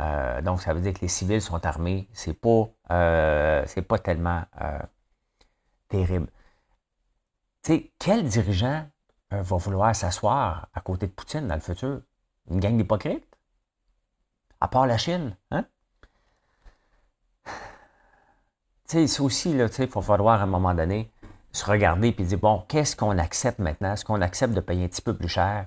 [0.00, 2.08] Euh, donc, ça veut dire que les civils sont armés.
[2.14, 4.78] C'est pas, euh, c'est pas tellement euh,
[5.88, 6.28] terrible.
[7.62, 8.86] Tu sais, quel dirigeant
[9.30, 12.02] va vouloir s'asseoir à côté de Poutine dans le futur?
[12.50, 13.26] Une gang d'hypocrites?
[14.60, 15.64] À part la Chine, hein?
[18.88, 21.12] Tu sais, c'est aussi, là, il va falloir à un moment donné
[21.52, 23.92] se regarder et dire, bon, qu'est-ce qu'on accepte maintenant?
[23.92, 25.66] Est-ce qu'on accepte de payer un petit peu plus cher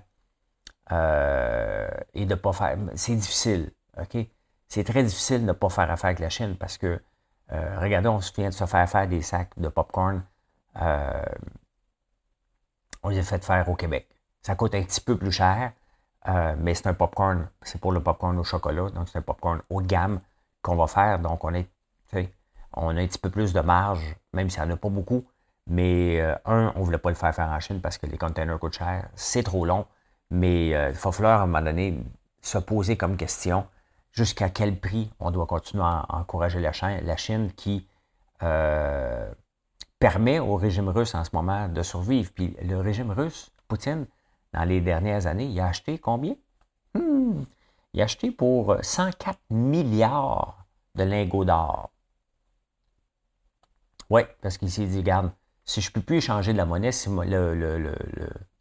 [0.92, 2.78] euh, et de ne pas faire...
[2.96, 4.18] C'est difficile, OK?
[4.68, 7.02] C'est très difficile de ne pas faire affaire avec la Chine parce que,
[7.52, 10.24] euh, regardez, on vient de se faire faire des sacs de popcorn
[13.04, 14.08] on les a fait faire au Québec.
[14.42, 15.74] Ça coûte un petit peu plus cher,
[16.28, 19.62] euh, mais c'est un popcorn, c'est pour le popcorn au chocolat, donc c'est un popcorn
[19.70, 20.22] haut de gamme
[20.62, 21.20] qu'on va faire.
[21.20, 21.70] Donc on, est,
[22.74, 25.26] on a un petit peu plus de marge, même s'il n'y en a pas beaucoup.
[25.68, 28.18] Mais euh, un, on ne voulait pas le faire faire en Chine parce que les
[28.18, 29.86] containers coûtent cher, c'est trop long.
[30.30, 32.04] Mais euh, il falloir à un moment donné
[32.42, 33.66] se poser comme question
[34.12, 37.88] jusqu'à quel prix on doit continuer à, encourager la Chine, la Chine qui
[40.04, 42.30] permet au régime russe en ce moment de survivre.
[42.36, 44.06] Puis le régime russe, Poutine,
[44.52, 46.36] dans les dernières années, il a acheté combien?
[46.94, 47.44] Hmm,
[47.94, 51.90] il a acheté pour 104 milliards de lingots d'or.
[54.10, 55.32] Oui, parce qu'il s'est dit, regarde,
[55.64, 57.96] si je ne peux plus échanger de la monnaie, si le, le,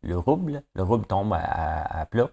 [0.02, 2.30] le rouble tombe à, plat,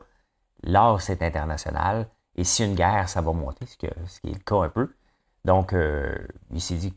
[0.62, 2.08] l'or, c'est international.
[2.36, 3.96] Et si une guerre, ça va monter, ce, qui est
[4.26, 4.94] le cas un peu.
[5.46, 6.16] Donc, euh,
[6.52, 6.94] il s'est dit,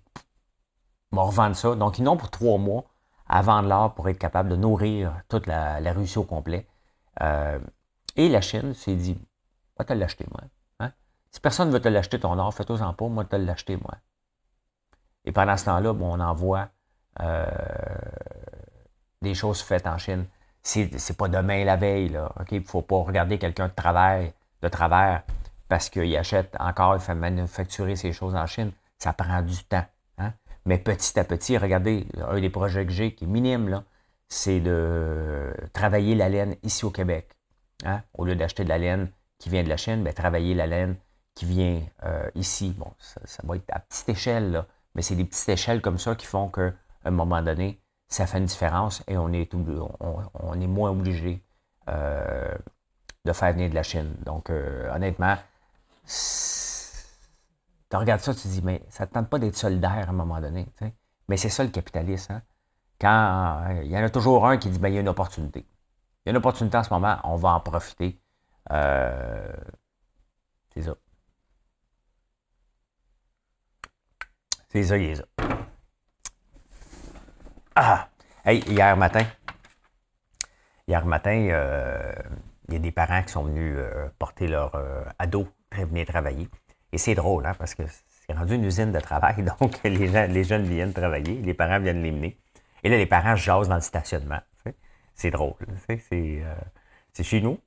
[1.12, 1.74] vont revendre ça.
[1.74, 2.84] Donc, ils n'ont pour trois mois
[3.28, 6.66] à vendre l'or pour être capable de nourrir toute la, Russie au complet.
[7.20, 7.58] Euh,
[8.16, 9.18] et la Chine s'est dit,
[9.78, 10.42] va te l'acheter, moi.
[10.80, 10.92] Hein?
[11.30, 13.94] Si personne ne veut te l'acheter, ton or, fais-toi-en pas, moi, te l'acheter, moi.
[15.24, 16.68] Et pendant ce temps-là, bon, on envoie
[17.20, 17.46] euh,
[19.20, 20.26] des choses faites en Chine.
[20.62, 22.32] C'est pas demain la veille, là.
[22.50, 25.22] Il ne faut pas regarder quelqu'un de travail, de travers,
[25.68, 28.72] parce qu'il achète encore, il fait manufacturer ces choses en Chine.
[28.98, 29.84] Ça prend du temps.
[30.64, 33.82] Mais petit à petit, regardez, un des projets que j'ai qui est minime,
[34.28, 37.28] c'est de travailler la laine ici au Québec.
[37.84, 38.02] Hein?
[38.14, 40.96] Au lieu d'acheter de la laine qui vient de la Chine, bien, travailler la laine
[41.34, 42.74] qui vient euh, ici.
[42.78, 46.26] Bon, ça, va être à petite échelle, mais c'est des petites échelles comme ça qui
[46.26, 46.72] font qu'à
[47.04, 51.42] un moment donné, ça fait une différence et on est, on, est moins obligé
[51.88, 52.54] euh,
[53.24, 54.14] de faire venir de la Chine.
[54.24, 55.36] Donc, euh, honnêtement,
[57.92, 60.08] tu regardes ça, tu te dis, mais ça ne te tente pas d'être solidaire à
[60.08, 60.66] un moment donné.
[61.28, 62.32] Mais c'est ça le capitalisme.
[62.32, 62.42] Hein.
[62.98, 65.60] Quand il y en a toujours un qui dit, ben, il y a une opportunité.
[65.60, 68.18] Il y a une opportunité en ce moment, on va en profiter.
[68.70, 68.76] c'est
[70.80, 70.94] ça.
[74.70, 75.24] C'est ça, il est ça.
[77.74, 78.08] Ah!
[78.42, 79.26] Hey, hier matin,
[80.88, 82.14] hier matin, euh,
[82.68, 86.48] il y a des parents qui sont venus euh, porter leur euh, ado venir travailler.
[86.92, 87.82] Et c'est drôle, hein, parce que
[88.26, 92.02] c'est rendu une usine de travail, donc les, les jeunes viennent travailler, les parents viennent
[92.02, 92.38] les mener.
[92.84, 94.40] Et là, les parents jasent dans le stationnement.
[95.14, 95.54] C'est drôle.
[95.86, 97.58] C'est chez nous.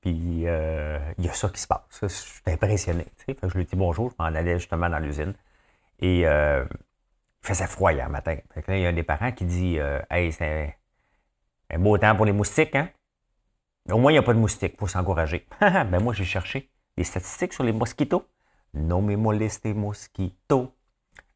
[0.00, 1.80] Puis il y a ça qui se passe.
[2.02, 3.06] Je suis impressionné.
[3.26, 5.34] je lui dis bonjour, je m'en allais justement dans l'usine.
[5.98, 6.64] Et euh,
[7.42, 8.36] il faisait froid hier matin.
[8.68, 10.76] il y a un des parents qui dit euh, Hey, c'est
[11.70, 12.88] un beau temps pour les moustiques, hein?
[13.90, 15.46] Au moins, il n'y a pas de moustiques, faut s'encourager.
[15.60, 18.24] ben moi, j'ai cherché des statistiques sur les mosquitos.
[18.74, 20.76] Non me moleste mosquito.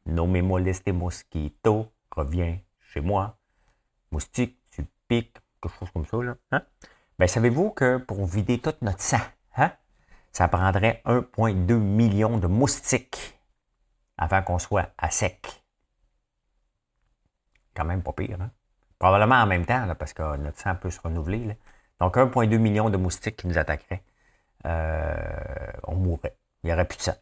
[0.05, 1.91] Non me moleste mosquito.
[2.11, 3.37] Reviens chez moi.
[4.11, 6.35] Moustique, tu piques, quelque chose comme ça, là.
[6.51, 6.61] Hein?
[7.19, 9.19] Ben, savez-vous que pour vider tout notre sang,
[9.57, 9.71] hein,
[10.31, 13.37] ça prendrait 1,2 million de moustiques
[14.17, 15.63] avant qu'on soit à sec?
[17.73, 18.51] Quand même pas pire, hein?
[18.97, 21.57] Probablement en même temps, parce que notre sang peut se renouveler.
[21.99, 24.03] Donc 1,2 million de moustiques qui nous attaqueraient.
[24.65, 26.37] Euh, on mourrait.
[26.65, 27.13] Il n'y aurait plus de sang.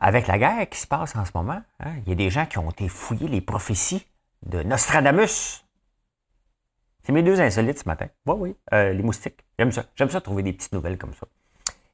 [0.00, 2.46] Avec la guerre qui se passe en ce moment, hein, il y a des gens
[2.46, 4.06] qui ont été fouiller les prophéties
[4.46, 5.62] de Nostradamus.
[7.02, 8.06] C'est mes deux insolites ce matin.
[8.24, 9.44] Oui, oui, euh, les moustiques.
[9.58, 9.84] J'aime ça.
[9.94, 11.26] J'aime ça trouver des petites nouvelles comme ça.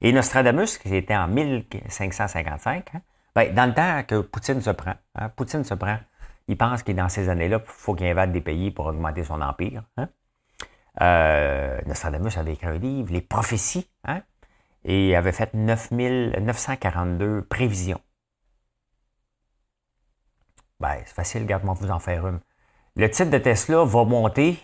[0.00, 2.92] Et Nostradamus, qui était en 1555,
[3.34, 5.98] ben, dans le temps que Poutine se prend, hein, Poutine se prend,
[6.46, 9.42] il pense qu'il dans ces années-là, il faut qu'il invade des pays pour augmenter son
[9.42, 9.82] empire.
[9.96, 10.08] Hein.
[11.00, 14.22] Euh, Nostradamus avait écrit un livre, Les prophéties, hein,
[14.84, 18.00] et avait fait 942 prévisions.
[20.80, 22.40] Ben, c'est facile, regarde-moi vous en faire une.
[22.96, 24.58] Le titre de Tesla va monter,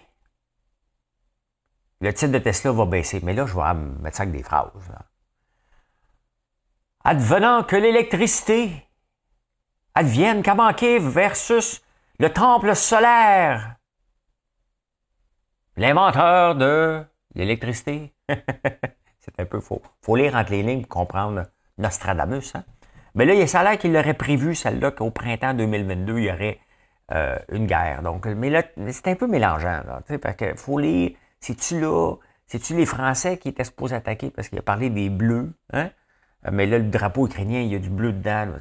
[2.01, 3.21] le titre de Tesla va baisser.
[3.23, 4.71] Mais là, je vais mettre ça avec des phrases.
[7.05, 8.89] Advenant que l'électricité
[9.95, 11.83] advienne manquer versus
[12.19, 13.77] le temple solaire.
[15.77, 17.05] L'inventeur de
[17.35, 18.13] l'électricité.
[19.39, 19.83] Un peu faux.
[20.03, 21.45] faut lire entre les lignes pour comprendre
[21.79, 22.55] Nostradamus.
[22.55, 22.65] Hein?
[23.15, 26.25] Mais là, il y a ça l'air qu'il aurait prévu, celle-là, qu'au printemps 2022, il
[26.25, 26.59] y aurait
[27.13, 28.03] euh, une guerre.
[28.03, 29.83] Donc, mais là, c'est un peu mélangeant.
[29.87, 34.49] Là, parce que faut lire, c'est-tu là, c'est-tu les Français qui étaient supposés attaquer parce
[34.49, 35.91] qu'il a parlé des Bleus, hein?
[36.47, 38.55] Euh, mais là, le drapeau ukrainien, il y a du bleu dedans.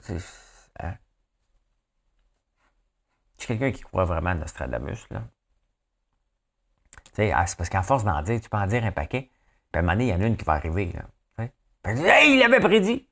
[0.80, 0.94] Hein?
[3.38, 5.24] C'est quelqu'un qui croit vraiment à Nostradamus, là.
[7.34, 9.32] Ah, c'est parce qu'en force d'en dire, tu peux en dire un paquet,
[9.78, 10.92] puis à un moment donné, il y en a une qui va arriver.
[11.86, 13.08] Il l'avait prédit!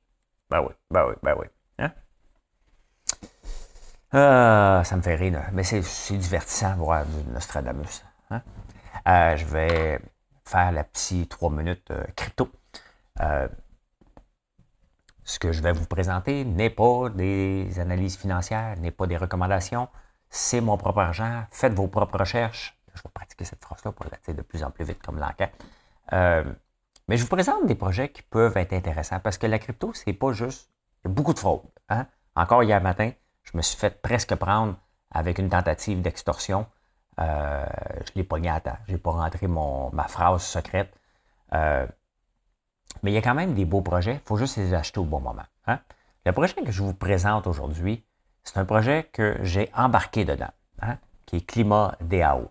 [0.50, 1.46] Ben oui, ben oui, ben oui.
[1.78, 1.92] Hein?
[4.12, 8.04] Ah, ça me fait rire, mais c'est divertissant voir Nostradamus.
[8.30, 8.42] Hein?
[9.08, 10.00] Euh, je vais
[10.44, 12.50] faire la petite trois minutes euh, crypto.
[13.20, 13.48] Euh,
[15.24, 19.88] ce que je vais vous présenter n'est pas des analyses financières, n'est pas des recommandations.
[20.30, 21.44] C'est mon propre argent.
[21.50, 22.76] Faites vos propres recherches.
[22.94, 25.54] Je vais pratiquer cette phrase-là pour la de plus en plus vite comme l'enquête.
[26.12, 26.44] Euh,
[27.08, 30.12] mais je vous présente des projets qui peuvent être intéressants parce que la crypto, c'est
[30.12, 30.70] pas juste.
[31.04, 31.62] Il y a beaucoup de fraude.
[31.88, 32.06] Hein.
[32.34, 34.76] Encore hier matin, je me suis fait presque prendre
[35.10, 36.66] avec une tentative d'extorsion.
[37.20, 37.64] Euh,
[38.06, 38.76] je l'ai pogné à temps.
[38.86, 40.92] Je n'ai pas rentré mon, ma phrase secrète.
[41.52, 41.86] Euh,
[43.02, 44.14] mais il y a quand même des beaux projets.
[44.14, 45.46] Il faut juste les acheter au bon moment.
[45.66, 45.80] Hein.
[46.24, 48.04] Le projet que je vous présente aujourd'hui,
[48.42, 52.50] c'est un projet que j'ai embarqué dedans, hein, qui est Climat DAO.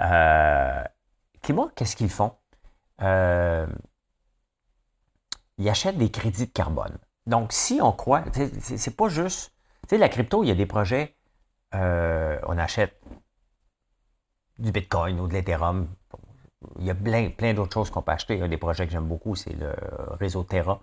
[0.00, 0.82] Euh,
[1.44, 2.32] Climat, qu'est-ce qu'ils font?
[3.02, 3.66] Euh,
[5.58, 6.96] ils achètent des crédits de carbone.
[7.26, 8.24] Donc, si on croit,
[8.60, 9.52] c'est pas juste.
[9.82, 11.14] Tu sais, la crypto, il y a des projets,
[11.74, 12.98] euh, on achète
[14.58, 15.88] du Bitcoin ou de l'Ethereum
[16.78, 18.34] il y a plein, plein d'autres choses qu'on peut acheter.
[18.34, 19.74] Il y a des projets que j'aime beaucoup, c'est le
[20.18, 20.80] réseau Terra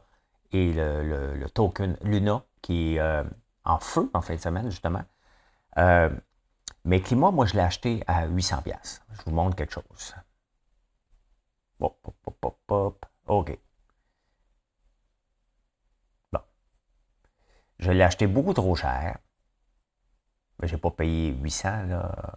[0.52, 3.24] et le, token Luna qui est euh,
[3.66, 5.04] en feu en fin de semaine, justement.
[6.86, 10.16] Mais Climat, moi, je l'ai acheté à 800 Je vous montre quelque chose.
[11.82, 13.58] Hop, hop, hop, hop, OK.
[16.32, 16.40] Bon.
[17.80, 19.18] Je l'ai acheté beaucoup trop cher.
[20.60, 21.84] Mais je n'ai pas payé 800.
[21.88, 22.36] Là.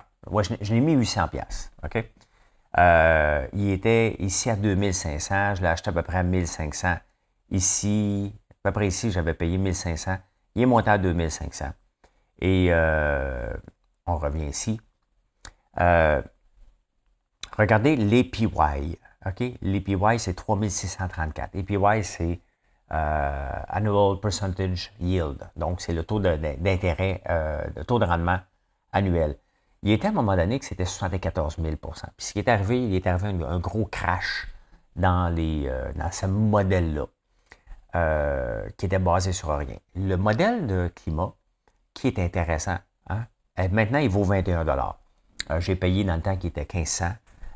[0.60, 1.28] Je, l'ai mis 800
[1.84, 2.04] OK?
[2.78, 6.96] Euh, il était ici à 2500, je l'ai acheté à peu près à 1500.
[7.50, 10.16] Ici, à peu près ici, j'avais payé 1500.
[10.54, 11.66] Il est monté à 2500.
[12.40, 13.52] Et euh,
[14.06, 14.80] on revient ici.
[15.78, 16.22] Euh,
[17.56, 18.98] regardez l'APY.
[19.26, 19.42] OK?
[19.62, 21.54] L'APY, c'est 3634.
[21.54, 22.40] L'APY, c'est
[22.90, 25.38] Annual Percentage Yield.
[25.56, 27.22] Donc, c'est le taux d'intérêt,
[27.74, 28.38] le taux de rendement
[28.92, 29.36] annuel.
[29.84, 31.76] Il était à un moment donné que c'était 74 000%
[32.16, 34.48] Puis ce qui est arrivé, il est arrivé un, gros crash
[34.96, 37.06] dans, les, euh, dans ce modèle-là,
[37.94, 39.76] euh, qui était basé sur rien.
[39.94, 41.34] Le modèle de climat,
[41.92, 42.78] qui est intéressant,
[43.10, 43.26] hein,
[43.58, 44.64] euh, maintenant, il vaut 21
[45.58, 47.10] J'ai payé dans le temps qui était 1500.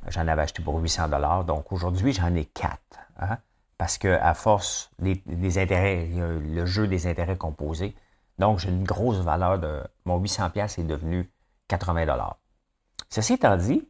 [0.06, 1.08] J'en avais acheté pour 800
[1.44, 2.78] Donc aujourd'hui, j'en ai 4.
[3.20, 3.38] Hein,
[3.76, 7.94] parce que à force des, intérêts, le jeu des intérêts composés,
[8.38, 11.28] donc j'ai une grosse valeur de mon 800 est devenu
[11.68, 12.36] 80
[13.10, 13.88] Ceci étant dit,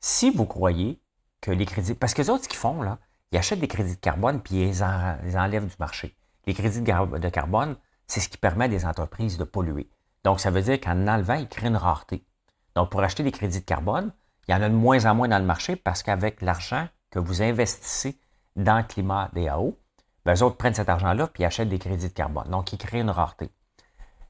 [0.00, 1.00] si vous croyez
[1.40, 1.94] que les crédits.
[1.94, 2.98] Parce que les autres, ce qu'ils font, là,
[3.32, 6.16] ils achètent des crédits de carbone puis ils les enlèvent du marché.
[6.46, 9.90] Les crédits de carbone, c'est ce qui permet à des entreprises de polluer.
[10.24, 12.24] Donc, ça veut dire qu'en enlevant, ils créent une rareté.
[12.74, 14.12] Donc, pour acheter des crédits de carbone,
[14.48, 17.18] il y en a de moins en moins dans le marché parce qu'avec l'argent que
[17.18, 18.18] vous investissez
[18.56, 19.78] dans le climat DAO,
[20.24, 22.48] ben, eux autres prennent cet argent-là puis achètent des crédits de carbone.
[22.50, 23.50] Donc, ils créent une rareté.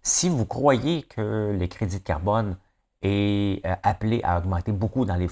[0.02, 2.57] Si vous croyez que les crédits de carbone
[3.02, 5.28] est euh, appelé à augmenter beaucoup dans les,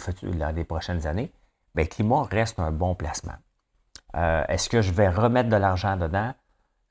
[0.55, 1.33] les prochaines années,
[1.75, 3.37] bien, climat reste un bon placement.
[4.15, 6.33] Euh, est-ce que je vais remettre de l'argent dedans?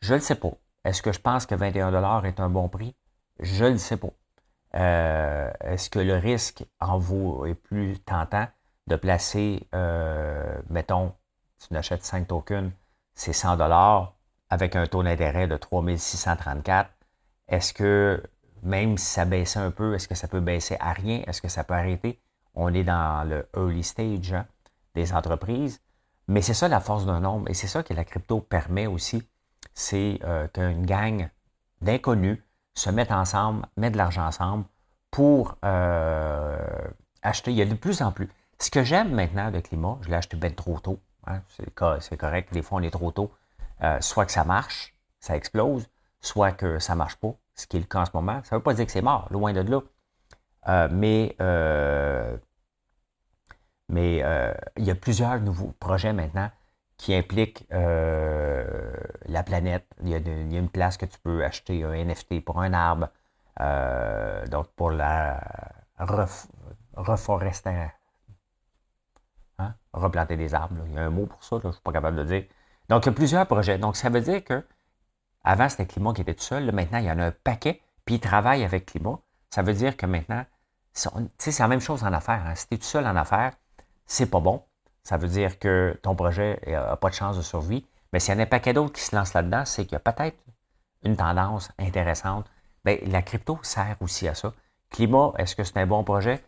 [0.01, 0.51] Je ne le sais pas.
[0.83, 2.95] Est-ce que je pense que 21 est un bon prix?
[3.39, 4.11] Je ne le sais pas.
[4.75, 8.47] Euh, est-ce que le risque en vaut est plus tentant
[8.87, 9.67] de placer,
[10.69, 11.13] mettons,
[11.59, 12.71] tu achètes 5 tokens,
[13.15, 13.57] c'est 100
[14.49, 16.89] avec un taux d'intérêt de 3634
[17.47, 18.23] est-ce que
[18.63, 21.21] même si ça baissait un peu, est-ce que ça peut baisser à rien?
[21.27, 22.19] Est-ce que ça peut arrêter?
[22.55, 24.47] On est dans le early stage hein,
[24.95, 25.81] des entreprises.
[26.27, 29.21] Mais c'est ça la force d'un nombre et c'est ça que la crypto permet aussi.
[29.73, 31.29] C'est euh, qu'une gang
[31.81, 32.39] d'inconnus
[32.75, 34.65] se mettent ensemble, mettent de l'argent ensemble
[35.11, 36.87] pour euh,
[37.21, 37.51] acheter.
[37.51, 38.29] Il y a de plus en plus.
[38.59, 40.99] Ce que j'aime maintenant de climat, je l'ai acheté bien trop tôt.
[41.27, 43.31] Hein, c'est correct, des fois on est trop tôt.
[43.81, 45.87] Euh, soit que ça marche, ça explose,
[46.21, 48.41] soit que ça ne marche pas, ce qui est le cas en ce moment.
[48.43, 49.81] Ça ne veut pas dire que c'est mort, loin de là.
[50.67, 50.87] Euh,
[53.87, 54.23] mais
[54.77, 56.49] il y a plusieurs nouveaux projets maintenant
[56.97, 59.85] qui impliquent la planète.
[60.03, 63.09] Il y, a une place que tu peux acheter un NFT pour un arbre,
[64.49, 65.41] donc pour la
[66.95, 67.89] reforester,
[69.59, 69.75] hein?
[69.93, 70.81] replanter des arbres.
[70.87, 72.43] Il y a un mot pour ça, je ne suis pas capable de dire.
[72.89, 73.77] Donc, il y a plusieurs projets.
[73.77, 74.65] Donc, ça veut dire que
[75.43, 76.71] avant, c'était Climat qui était tout seul.
[76.71, 79.19] maintenant, il y en a un paquet, puis il travaille avec Climat.
[79.49, 80.43] Ça veut dire que maintenant,
[80.93, 82.43] c'est la même chose en affaires.
[82.45, 82.55] Hein.
[82.55, 83.53] Si tu es tout seul en affaires,
[84.05, 84.63] c'est pas bon.
[85.05, 87.85] Ça veut dire que ton projet n'a pas de chance de survie.
[88.11, 89.95] Mais s'il y en a un paquet d'autres qui se lancent là-dedans, c'est qu'il y
[89.95, 90.37] a peut-être
[91.03, 92.47] une tendance intéressante.
[92.83, 94.51] Bien, la crypto sert aussi à ça.
[94.89, 96.43] Climat, est-ce que c'est un bon projet?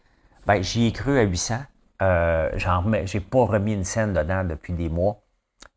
[0.48, 1.60] Bien, j'y ai cru à 800.
[2.02, 5.22] Euh, j'en j'ai pas remis une scène dedans depuis des mois.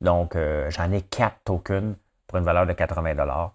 [0.01, 3.53] Donc, euh, j'en ai quatre tokens pour une valeur de 80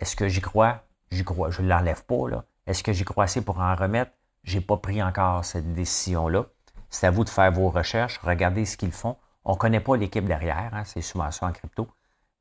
[0.00, 0.82] Est-ce que j'y crois?
[1.12, 1.50] J'y crois.
[1.50, 2.44] Je ne l'enlève pas.
[2.66, 4.10] Est-ce que j'y crois assez pour en remettre?
[4.42, 6.46] Je n'ai pas pris encore cette décision-là.
[6.90, 9.16] C'est à vous de faire vos recherches, regardez ce qu'ils font.
[9.44, 11.88] On ne connaît pas l'équipe derrière, hein, c'est souvent ça en crypto,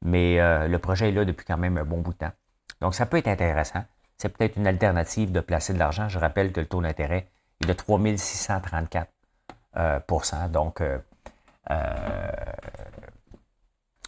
[0.01, 2.31] mais euh, le projet est là depuis quand même un bon bout de temps.
[2.81, 3.83] Donc, ça peut être intéressant.
[4.17, 6.09] C'est peut-être une alternative de placer de l'argent.
[6.09, 7.29] Je rappelle que le taux d'intérêt
[7.61, 9.09] est de 3634
[9.77, 9.99] euh,
[10.49, 10.99] Donc, euh,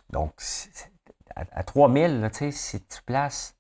[0.10, 0.34] donc
[1.36, 3.56] à, 3000, si tu places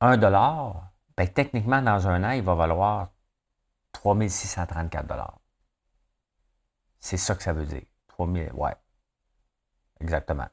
[0.00, 3.10] 1 dollar, ben, techniquement, dans un an, il va valoir
[3.92, 5.41] 3634
[7.02, 7.82] C'est ça que ça veut dire.
[8.06, 8.74] 3000, ouais.
[10.00, 10.46] Exactement.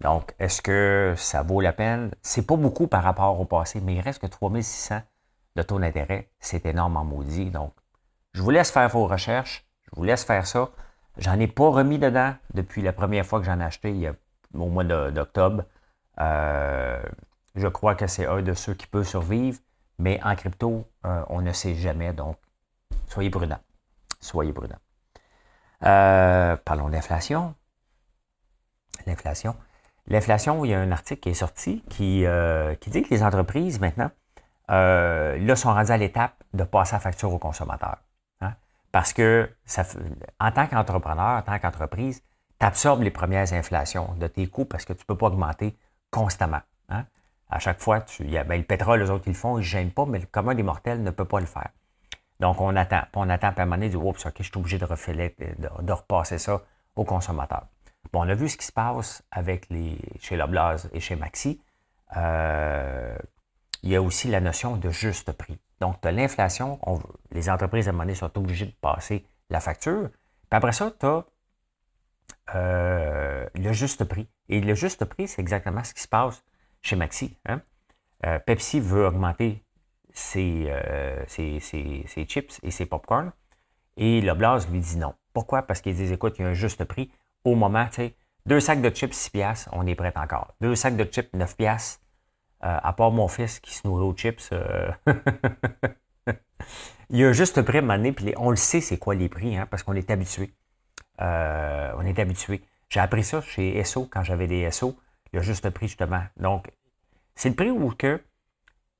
[0.00, 2.12] Donc, est-ce que ça vaut la peine?
[2.22, 5.02] C'est pas beaucoup par rapport au passé, mais il reste que 3600
[5.54, 6.30] de taux d'intérêt.
[6.40, 7.50] C'est énorme en maudit.
[7.50, 7.74] Donc,
[8.32, 9.66] je vous laisse faire vos recherches.
[9.92, 10.70] Je vous laisse faire ça.
[11.18, 14.10] J'en ai pas remis dedans depuis la première fois que j'en ai acheté
[14.54, 15.64] au mois d'octobre.
[16.20, 17.02] Euh,
[17.54, 19.58] je crois que c'est un de ceux qui peut survivre,
[19.98, 22.14] mais en crypto, euh, on ne sait jamais.
[22.14, 22.38] Donc,
[23.08, 23.60] soyez prudents.
[24.20, 24.78] Soyez prudents.
[25.84, 27.54] Euh, parlons d'inflation.
[29.06, 29.56] L'inflation.
[30.06, 32.24] L'inflation, il y a un article qui est sorti qui,
[32.80, 34.10] qui dit que les entreprises, maintenant,
[34.68, 37.98] là, sont rendues à l'étape de passer la facture aux consommateurs.
[38.92, 39.50] Parce que
[40.40, 42.22] en tant qu'entrepreneur, en tant qu'entreprise,
[42.58, 45.76] tu absorbes les premières inflations de tes coûts parce que tu ne peux pas augmenter
[46.10, 46.62] constamment.
[46.88, 47.04] Hein.
[47.50, 49.60] À chaque fois, tu, y a, ben, le pétrole, les autres, ils le font, ils
[49.60, 51.68] ne gênent pas, mais le commun des mortels ne peut pas le faire.
[52.40, 53.02] Donc, on attend.
[53.12, 56.62] Puis on attend, puis à dit, OK, je suis obligé de, refiler, de, repasser ça
[56.96, 57.66] au consommateur.
[58.12, 61.60] Bon, on a vu ce qui se passe avec les, chez Loblaws et chez Maxi.
[62.16, 63.16] Euh,
[63.82, 65.58] il y a aussi la notion de juste prix.
[65.80, 66.80] Donc, tu as l'inflation,
[67.32, 70.08] les entreprises à un moment donné sont obligées de passer la facture.
[70.08, 71.24] Puis après ça, tu as
[72.54, 74.28] euh, le juste prix.
[74.48, 76.42] Et le juste prix, c'est exactement ce qui se passe
[76.82, 77.36] chez Maxi.
[77.46, 77.60] Hein.
[78.26, 79.62] Euh, Pepsi veut augmenter
[80.36, 83.32] euh, ses, chips et ses popcorn.
[83.96, 85.14] Et le Blas lui dit non.
[85.32, 85.62] Pourquoi?
[85.62, 87.10] Parce qu'il dit, écoute, il y a un juste prix.
[87.44, 88.14] Au moment, tu sais,
[88.46, 90.54] deux sacs de chips, 6 piastres, on est prêt encore.
[90.60, 92.00] Deux sacs de chips, 9 piastres.
[92.60, 94.50] à part mon fils qui se nourrit aux chips.
[97.10, 98.98] il y a un juste prix à un moment donné, puis on le sait c'est
[98.98, 100.52] quoi les prix, hein, parce qu'on est habitué.
[101.20, 102.62] Euh, on est habitué.
[102.88, 104.96] J'ai appris ça chez SO quand j'avais des SO,
[105.32, 106.22] le juste prix justement.
[106.36, 106.70] Donc,
[107.34, 108.20] c'est le prix où que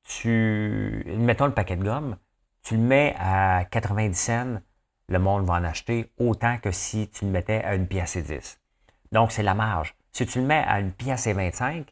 [0.08, 2.16] tu, mettons le paquet de gomme,
[2.62, 4.60] tu le mets à 90 cents,
[5.08, 8.22] le monde va en acheter autant que si tu le mettais à une pièce et
[8.22, 8.58] 10.
[9.12, 9.94] Donc, c'est la marge.
[10.12, 11.86] Si tu le mets à une pièce et 25,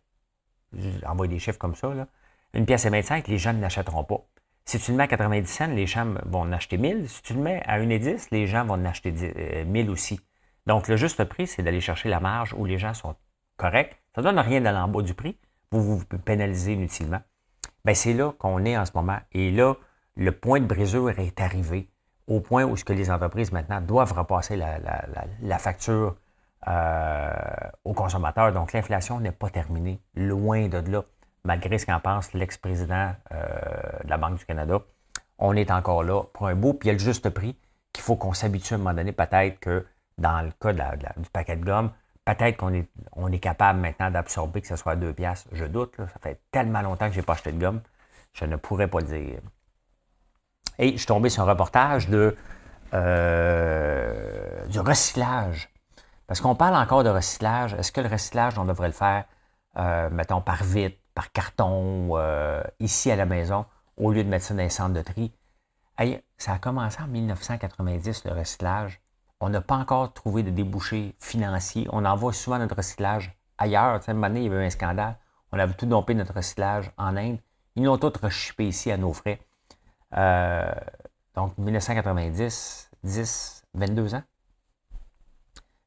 [1.02, 2.08] j'envoie des chiffres comme ça, là,
[2.54, 4.26] une pièce et 25, les gens ne l'achèteront pas.
[4.64, 7.08] Si tu le mets à 90 cents, les gens vont en acheter 1000.
[7.08, 10.20] Si tu le mets à 1,10, les gens vont en acheter 1000 euh, aussi.
[10.66, 13.14] Donc, le juste prix, c'est d'aller chercher la marge où les gens sont
[13.56, 13.96] corrects.
[14.14, 15.38] Ça ne donne rien d'aller en bas du prix.
[15.70, 17.20] Vous vous pénalisez inutilement.
[17.86, 19.18] Bien, c'est là qu'on est en ce moment.
[19.32, 19.74] Et là,
[20.16, 21.88] le point de brisure est arrivé
[22.26, 26.16] au point où ce que les entreprises maintenant doivent repasser la, facture
[26.66, 27.30] euh,
[27.84, 28.52] aux consommateurs.
[28.52, 30.00] Donc, l'inflation n'est pas terminée.
[30.16, 31.04] Loin de là
[31.46, 33.46] malgré ce qu'en pense l'ex-président euh,
[34.04, 34.80] de la Banque du Canada,
[35.38, 37.56] on est encore là pour un beau, puis il y a le juste prix
[37.92, 39.12] qu'il faut qu'on s'habitue à un moment donné.
[39.12, 39.86] Peut-être que
[40.18, 41.92] dans le cas du paquet de gomme,
[42.26, 45.48] peut-être qu'on est, on est capable maintenant d'absorber que ce soit à deux piastres.
[45.52, 45.94] Je doute.
[45.96, 47.80] ça fait tellement longtemps que je n'ai pas acheté de gomme,
[48.34, 49.38] je ne pourrais pas le dire.
[50.78, 52.36] Et je suis tombé sur un reportage de,
[52.92, 55.70] euh, du recyclage.
[56.26, 57.72] Parce qu'on parle encore de recyclage.
[57.74, 59.24] Est-ce que le recyclage, on devrait le faire,
[59.78, 63.64] euh, mettons, par vite, par carton euh, ici à la maison
[63.96, 65.32] au lieu de mettre ça dans les centres de tri?
[66.36, 69.00] ça a commencé en 1990, le recyclage.
[69.40, 71.86] On n'a pas encore trouvé de débouchés financiers.
[71.92, 74.02] On envoie souvent notre recyclage ailleurs.
[74.02, 75.16] Sais, année, il y avait un scandale.
[75.52, 77.38] On avait tout dompé notre recyclage en Inde.
[77.76, 79.40] Ils l'ont tout rechippé ici à nos frais.
[80.16, 80.72] Euh,
[81.34, 84.22] donc, 1990, 10, 22 ans.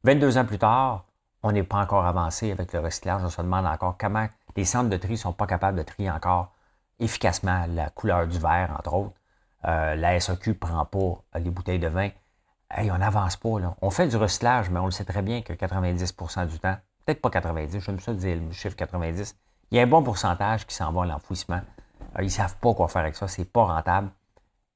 [0.03, 1.05] 22 ans plus tard,
[1.41, 3.23] on n'est pas encore avancé avec le recyclage.
[3.23, 6.11] On se demande encore comment les centres de tri ne sont pas capables de trier
[6.11, 6.53] encore
[6.99, 9.15] efficacement la couleur du verre, entre autres.
[9.65, 12.09] Euh, la SAQ ne prend pas les bouteilles de vin.
[12.71, 13.59] Hey, on n'avance pas.
[13.59, 13.75] Là.
[13.81, 17.21] On fait du recyclage, mais on le sait très bien que 90% du temps, peut-être
[17.21, 19.35] pas 90, j'aime ça dire le chiffre 90,
[19.71, 21.61] il y a un bon pourcentage qui s'en va à l'enfouissement.
[22.17, 24.11] Euh, ils ne savent pas quoi faire avec ça, c'est pas rentable.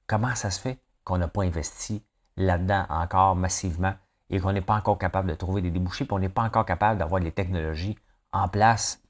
[0.07, 2.03] Comment ça se fait qu'on n'a pas investi
[2.35, 3.93] là-dedans encore massivement
[4.31, 6.65] et qu'on n'est pas encore capable de trouver des débouchés, puis on n'est pas encore
[6.65, 7.97] capable d'avoir les technologies
[8.31, 9.01] en place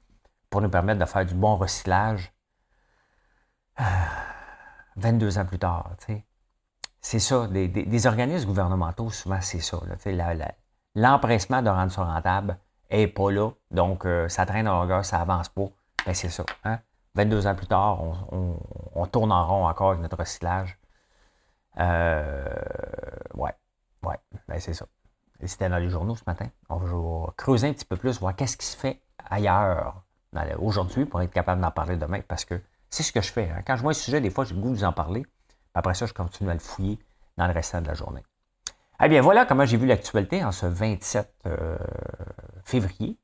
[0.50, 2.32] pour nous permettre de faire du bon recyclage?
[4.96, 5.90] 22 ans plus tard.
[7.04, 9.78] C'est ça, des, organismes gouvernementaux, souvent c'est ça.
[10.94, 12.56] L'empressement de rendre ça rentable
[12.90, 15.66] n'est pas là, donc euh, ça traîne en longueur, ça avance pas.
[16.06, 16.46] Ben, c'est ça.
[17.14, 17.50] 22 hein.
[17.50, 18.00] ans plus tard,
[18.32, 20.78] on, tourne en rond encore avec notre recyclage.
[21.78, 22.48] Euh,
[23.34, 23.52] ouais,
[24.02, 24.16] ouais,
[24.48, 24.86] ben, c'est ça.
[25.44, 26.46] C'était dans les journaux ce matin.
[26.70, 30.02] On va creuser un petit peu plus, voir qu'est-ce qui se fait ailleurs
[30.58, 33.50] aujourd'hui pour être capable d'en parler demain parce que c'est ce que je fais.
[33.50, 33.60] Hein.
[33.66, 35.26] Quand je vois un sujet, des fois, j'ai le goût de vous en parler.
[35.74, 36.98] Après ça, je continue à le fouiller
[37.36, 38.22] dans le restant de la journée.
[39.02, 41.76] Eh bien, voilà comment j'ai vu l'actualité en ce 27 euh,
[42.64, 43.18] février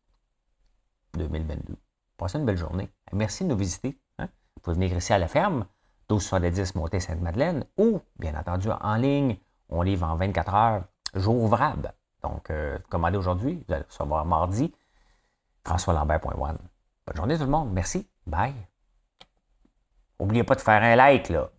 [1.14, 1.76] 2022.
[2.16, 2.90] Passez une belle journée.
[3.12, 3.98] Merci de nous visiter.
[4.18, 4.28] Hein.
[4.57, 5.64] Vous pouvez venir ici à la ferme,
[6.11, 9.38] 1270 Montée Sainte-Madeleine, ou, bien entendu, en ligne.
[9.68, 10.84] On livre en 24 heures,
[11.14, 11.94] jour ouvrable.
[12.22, 14.74] Donc, euh, commandez aujourd'hui, vous allez recevoir mardi,
[15.64, 16.59] françoislambert.one.
[17.07, 17.72] Bonne journée tout le monde.
[17.72, 18.09] Merci.
[18.26, 18.55] Bye.
[20.18, 21.51] N'oubliez pas de faire un like, là.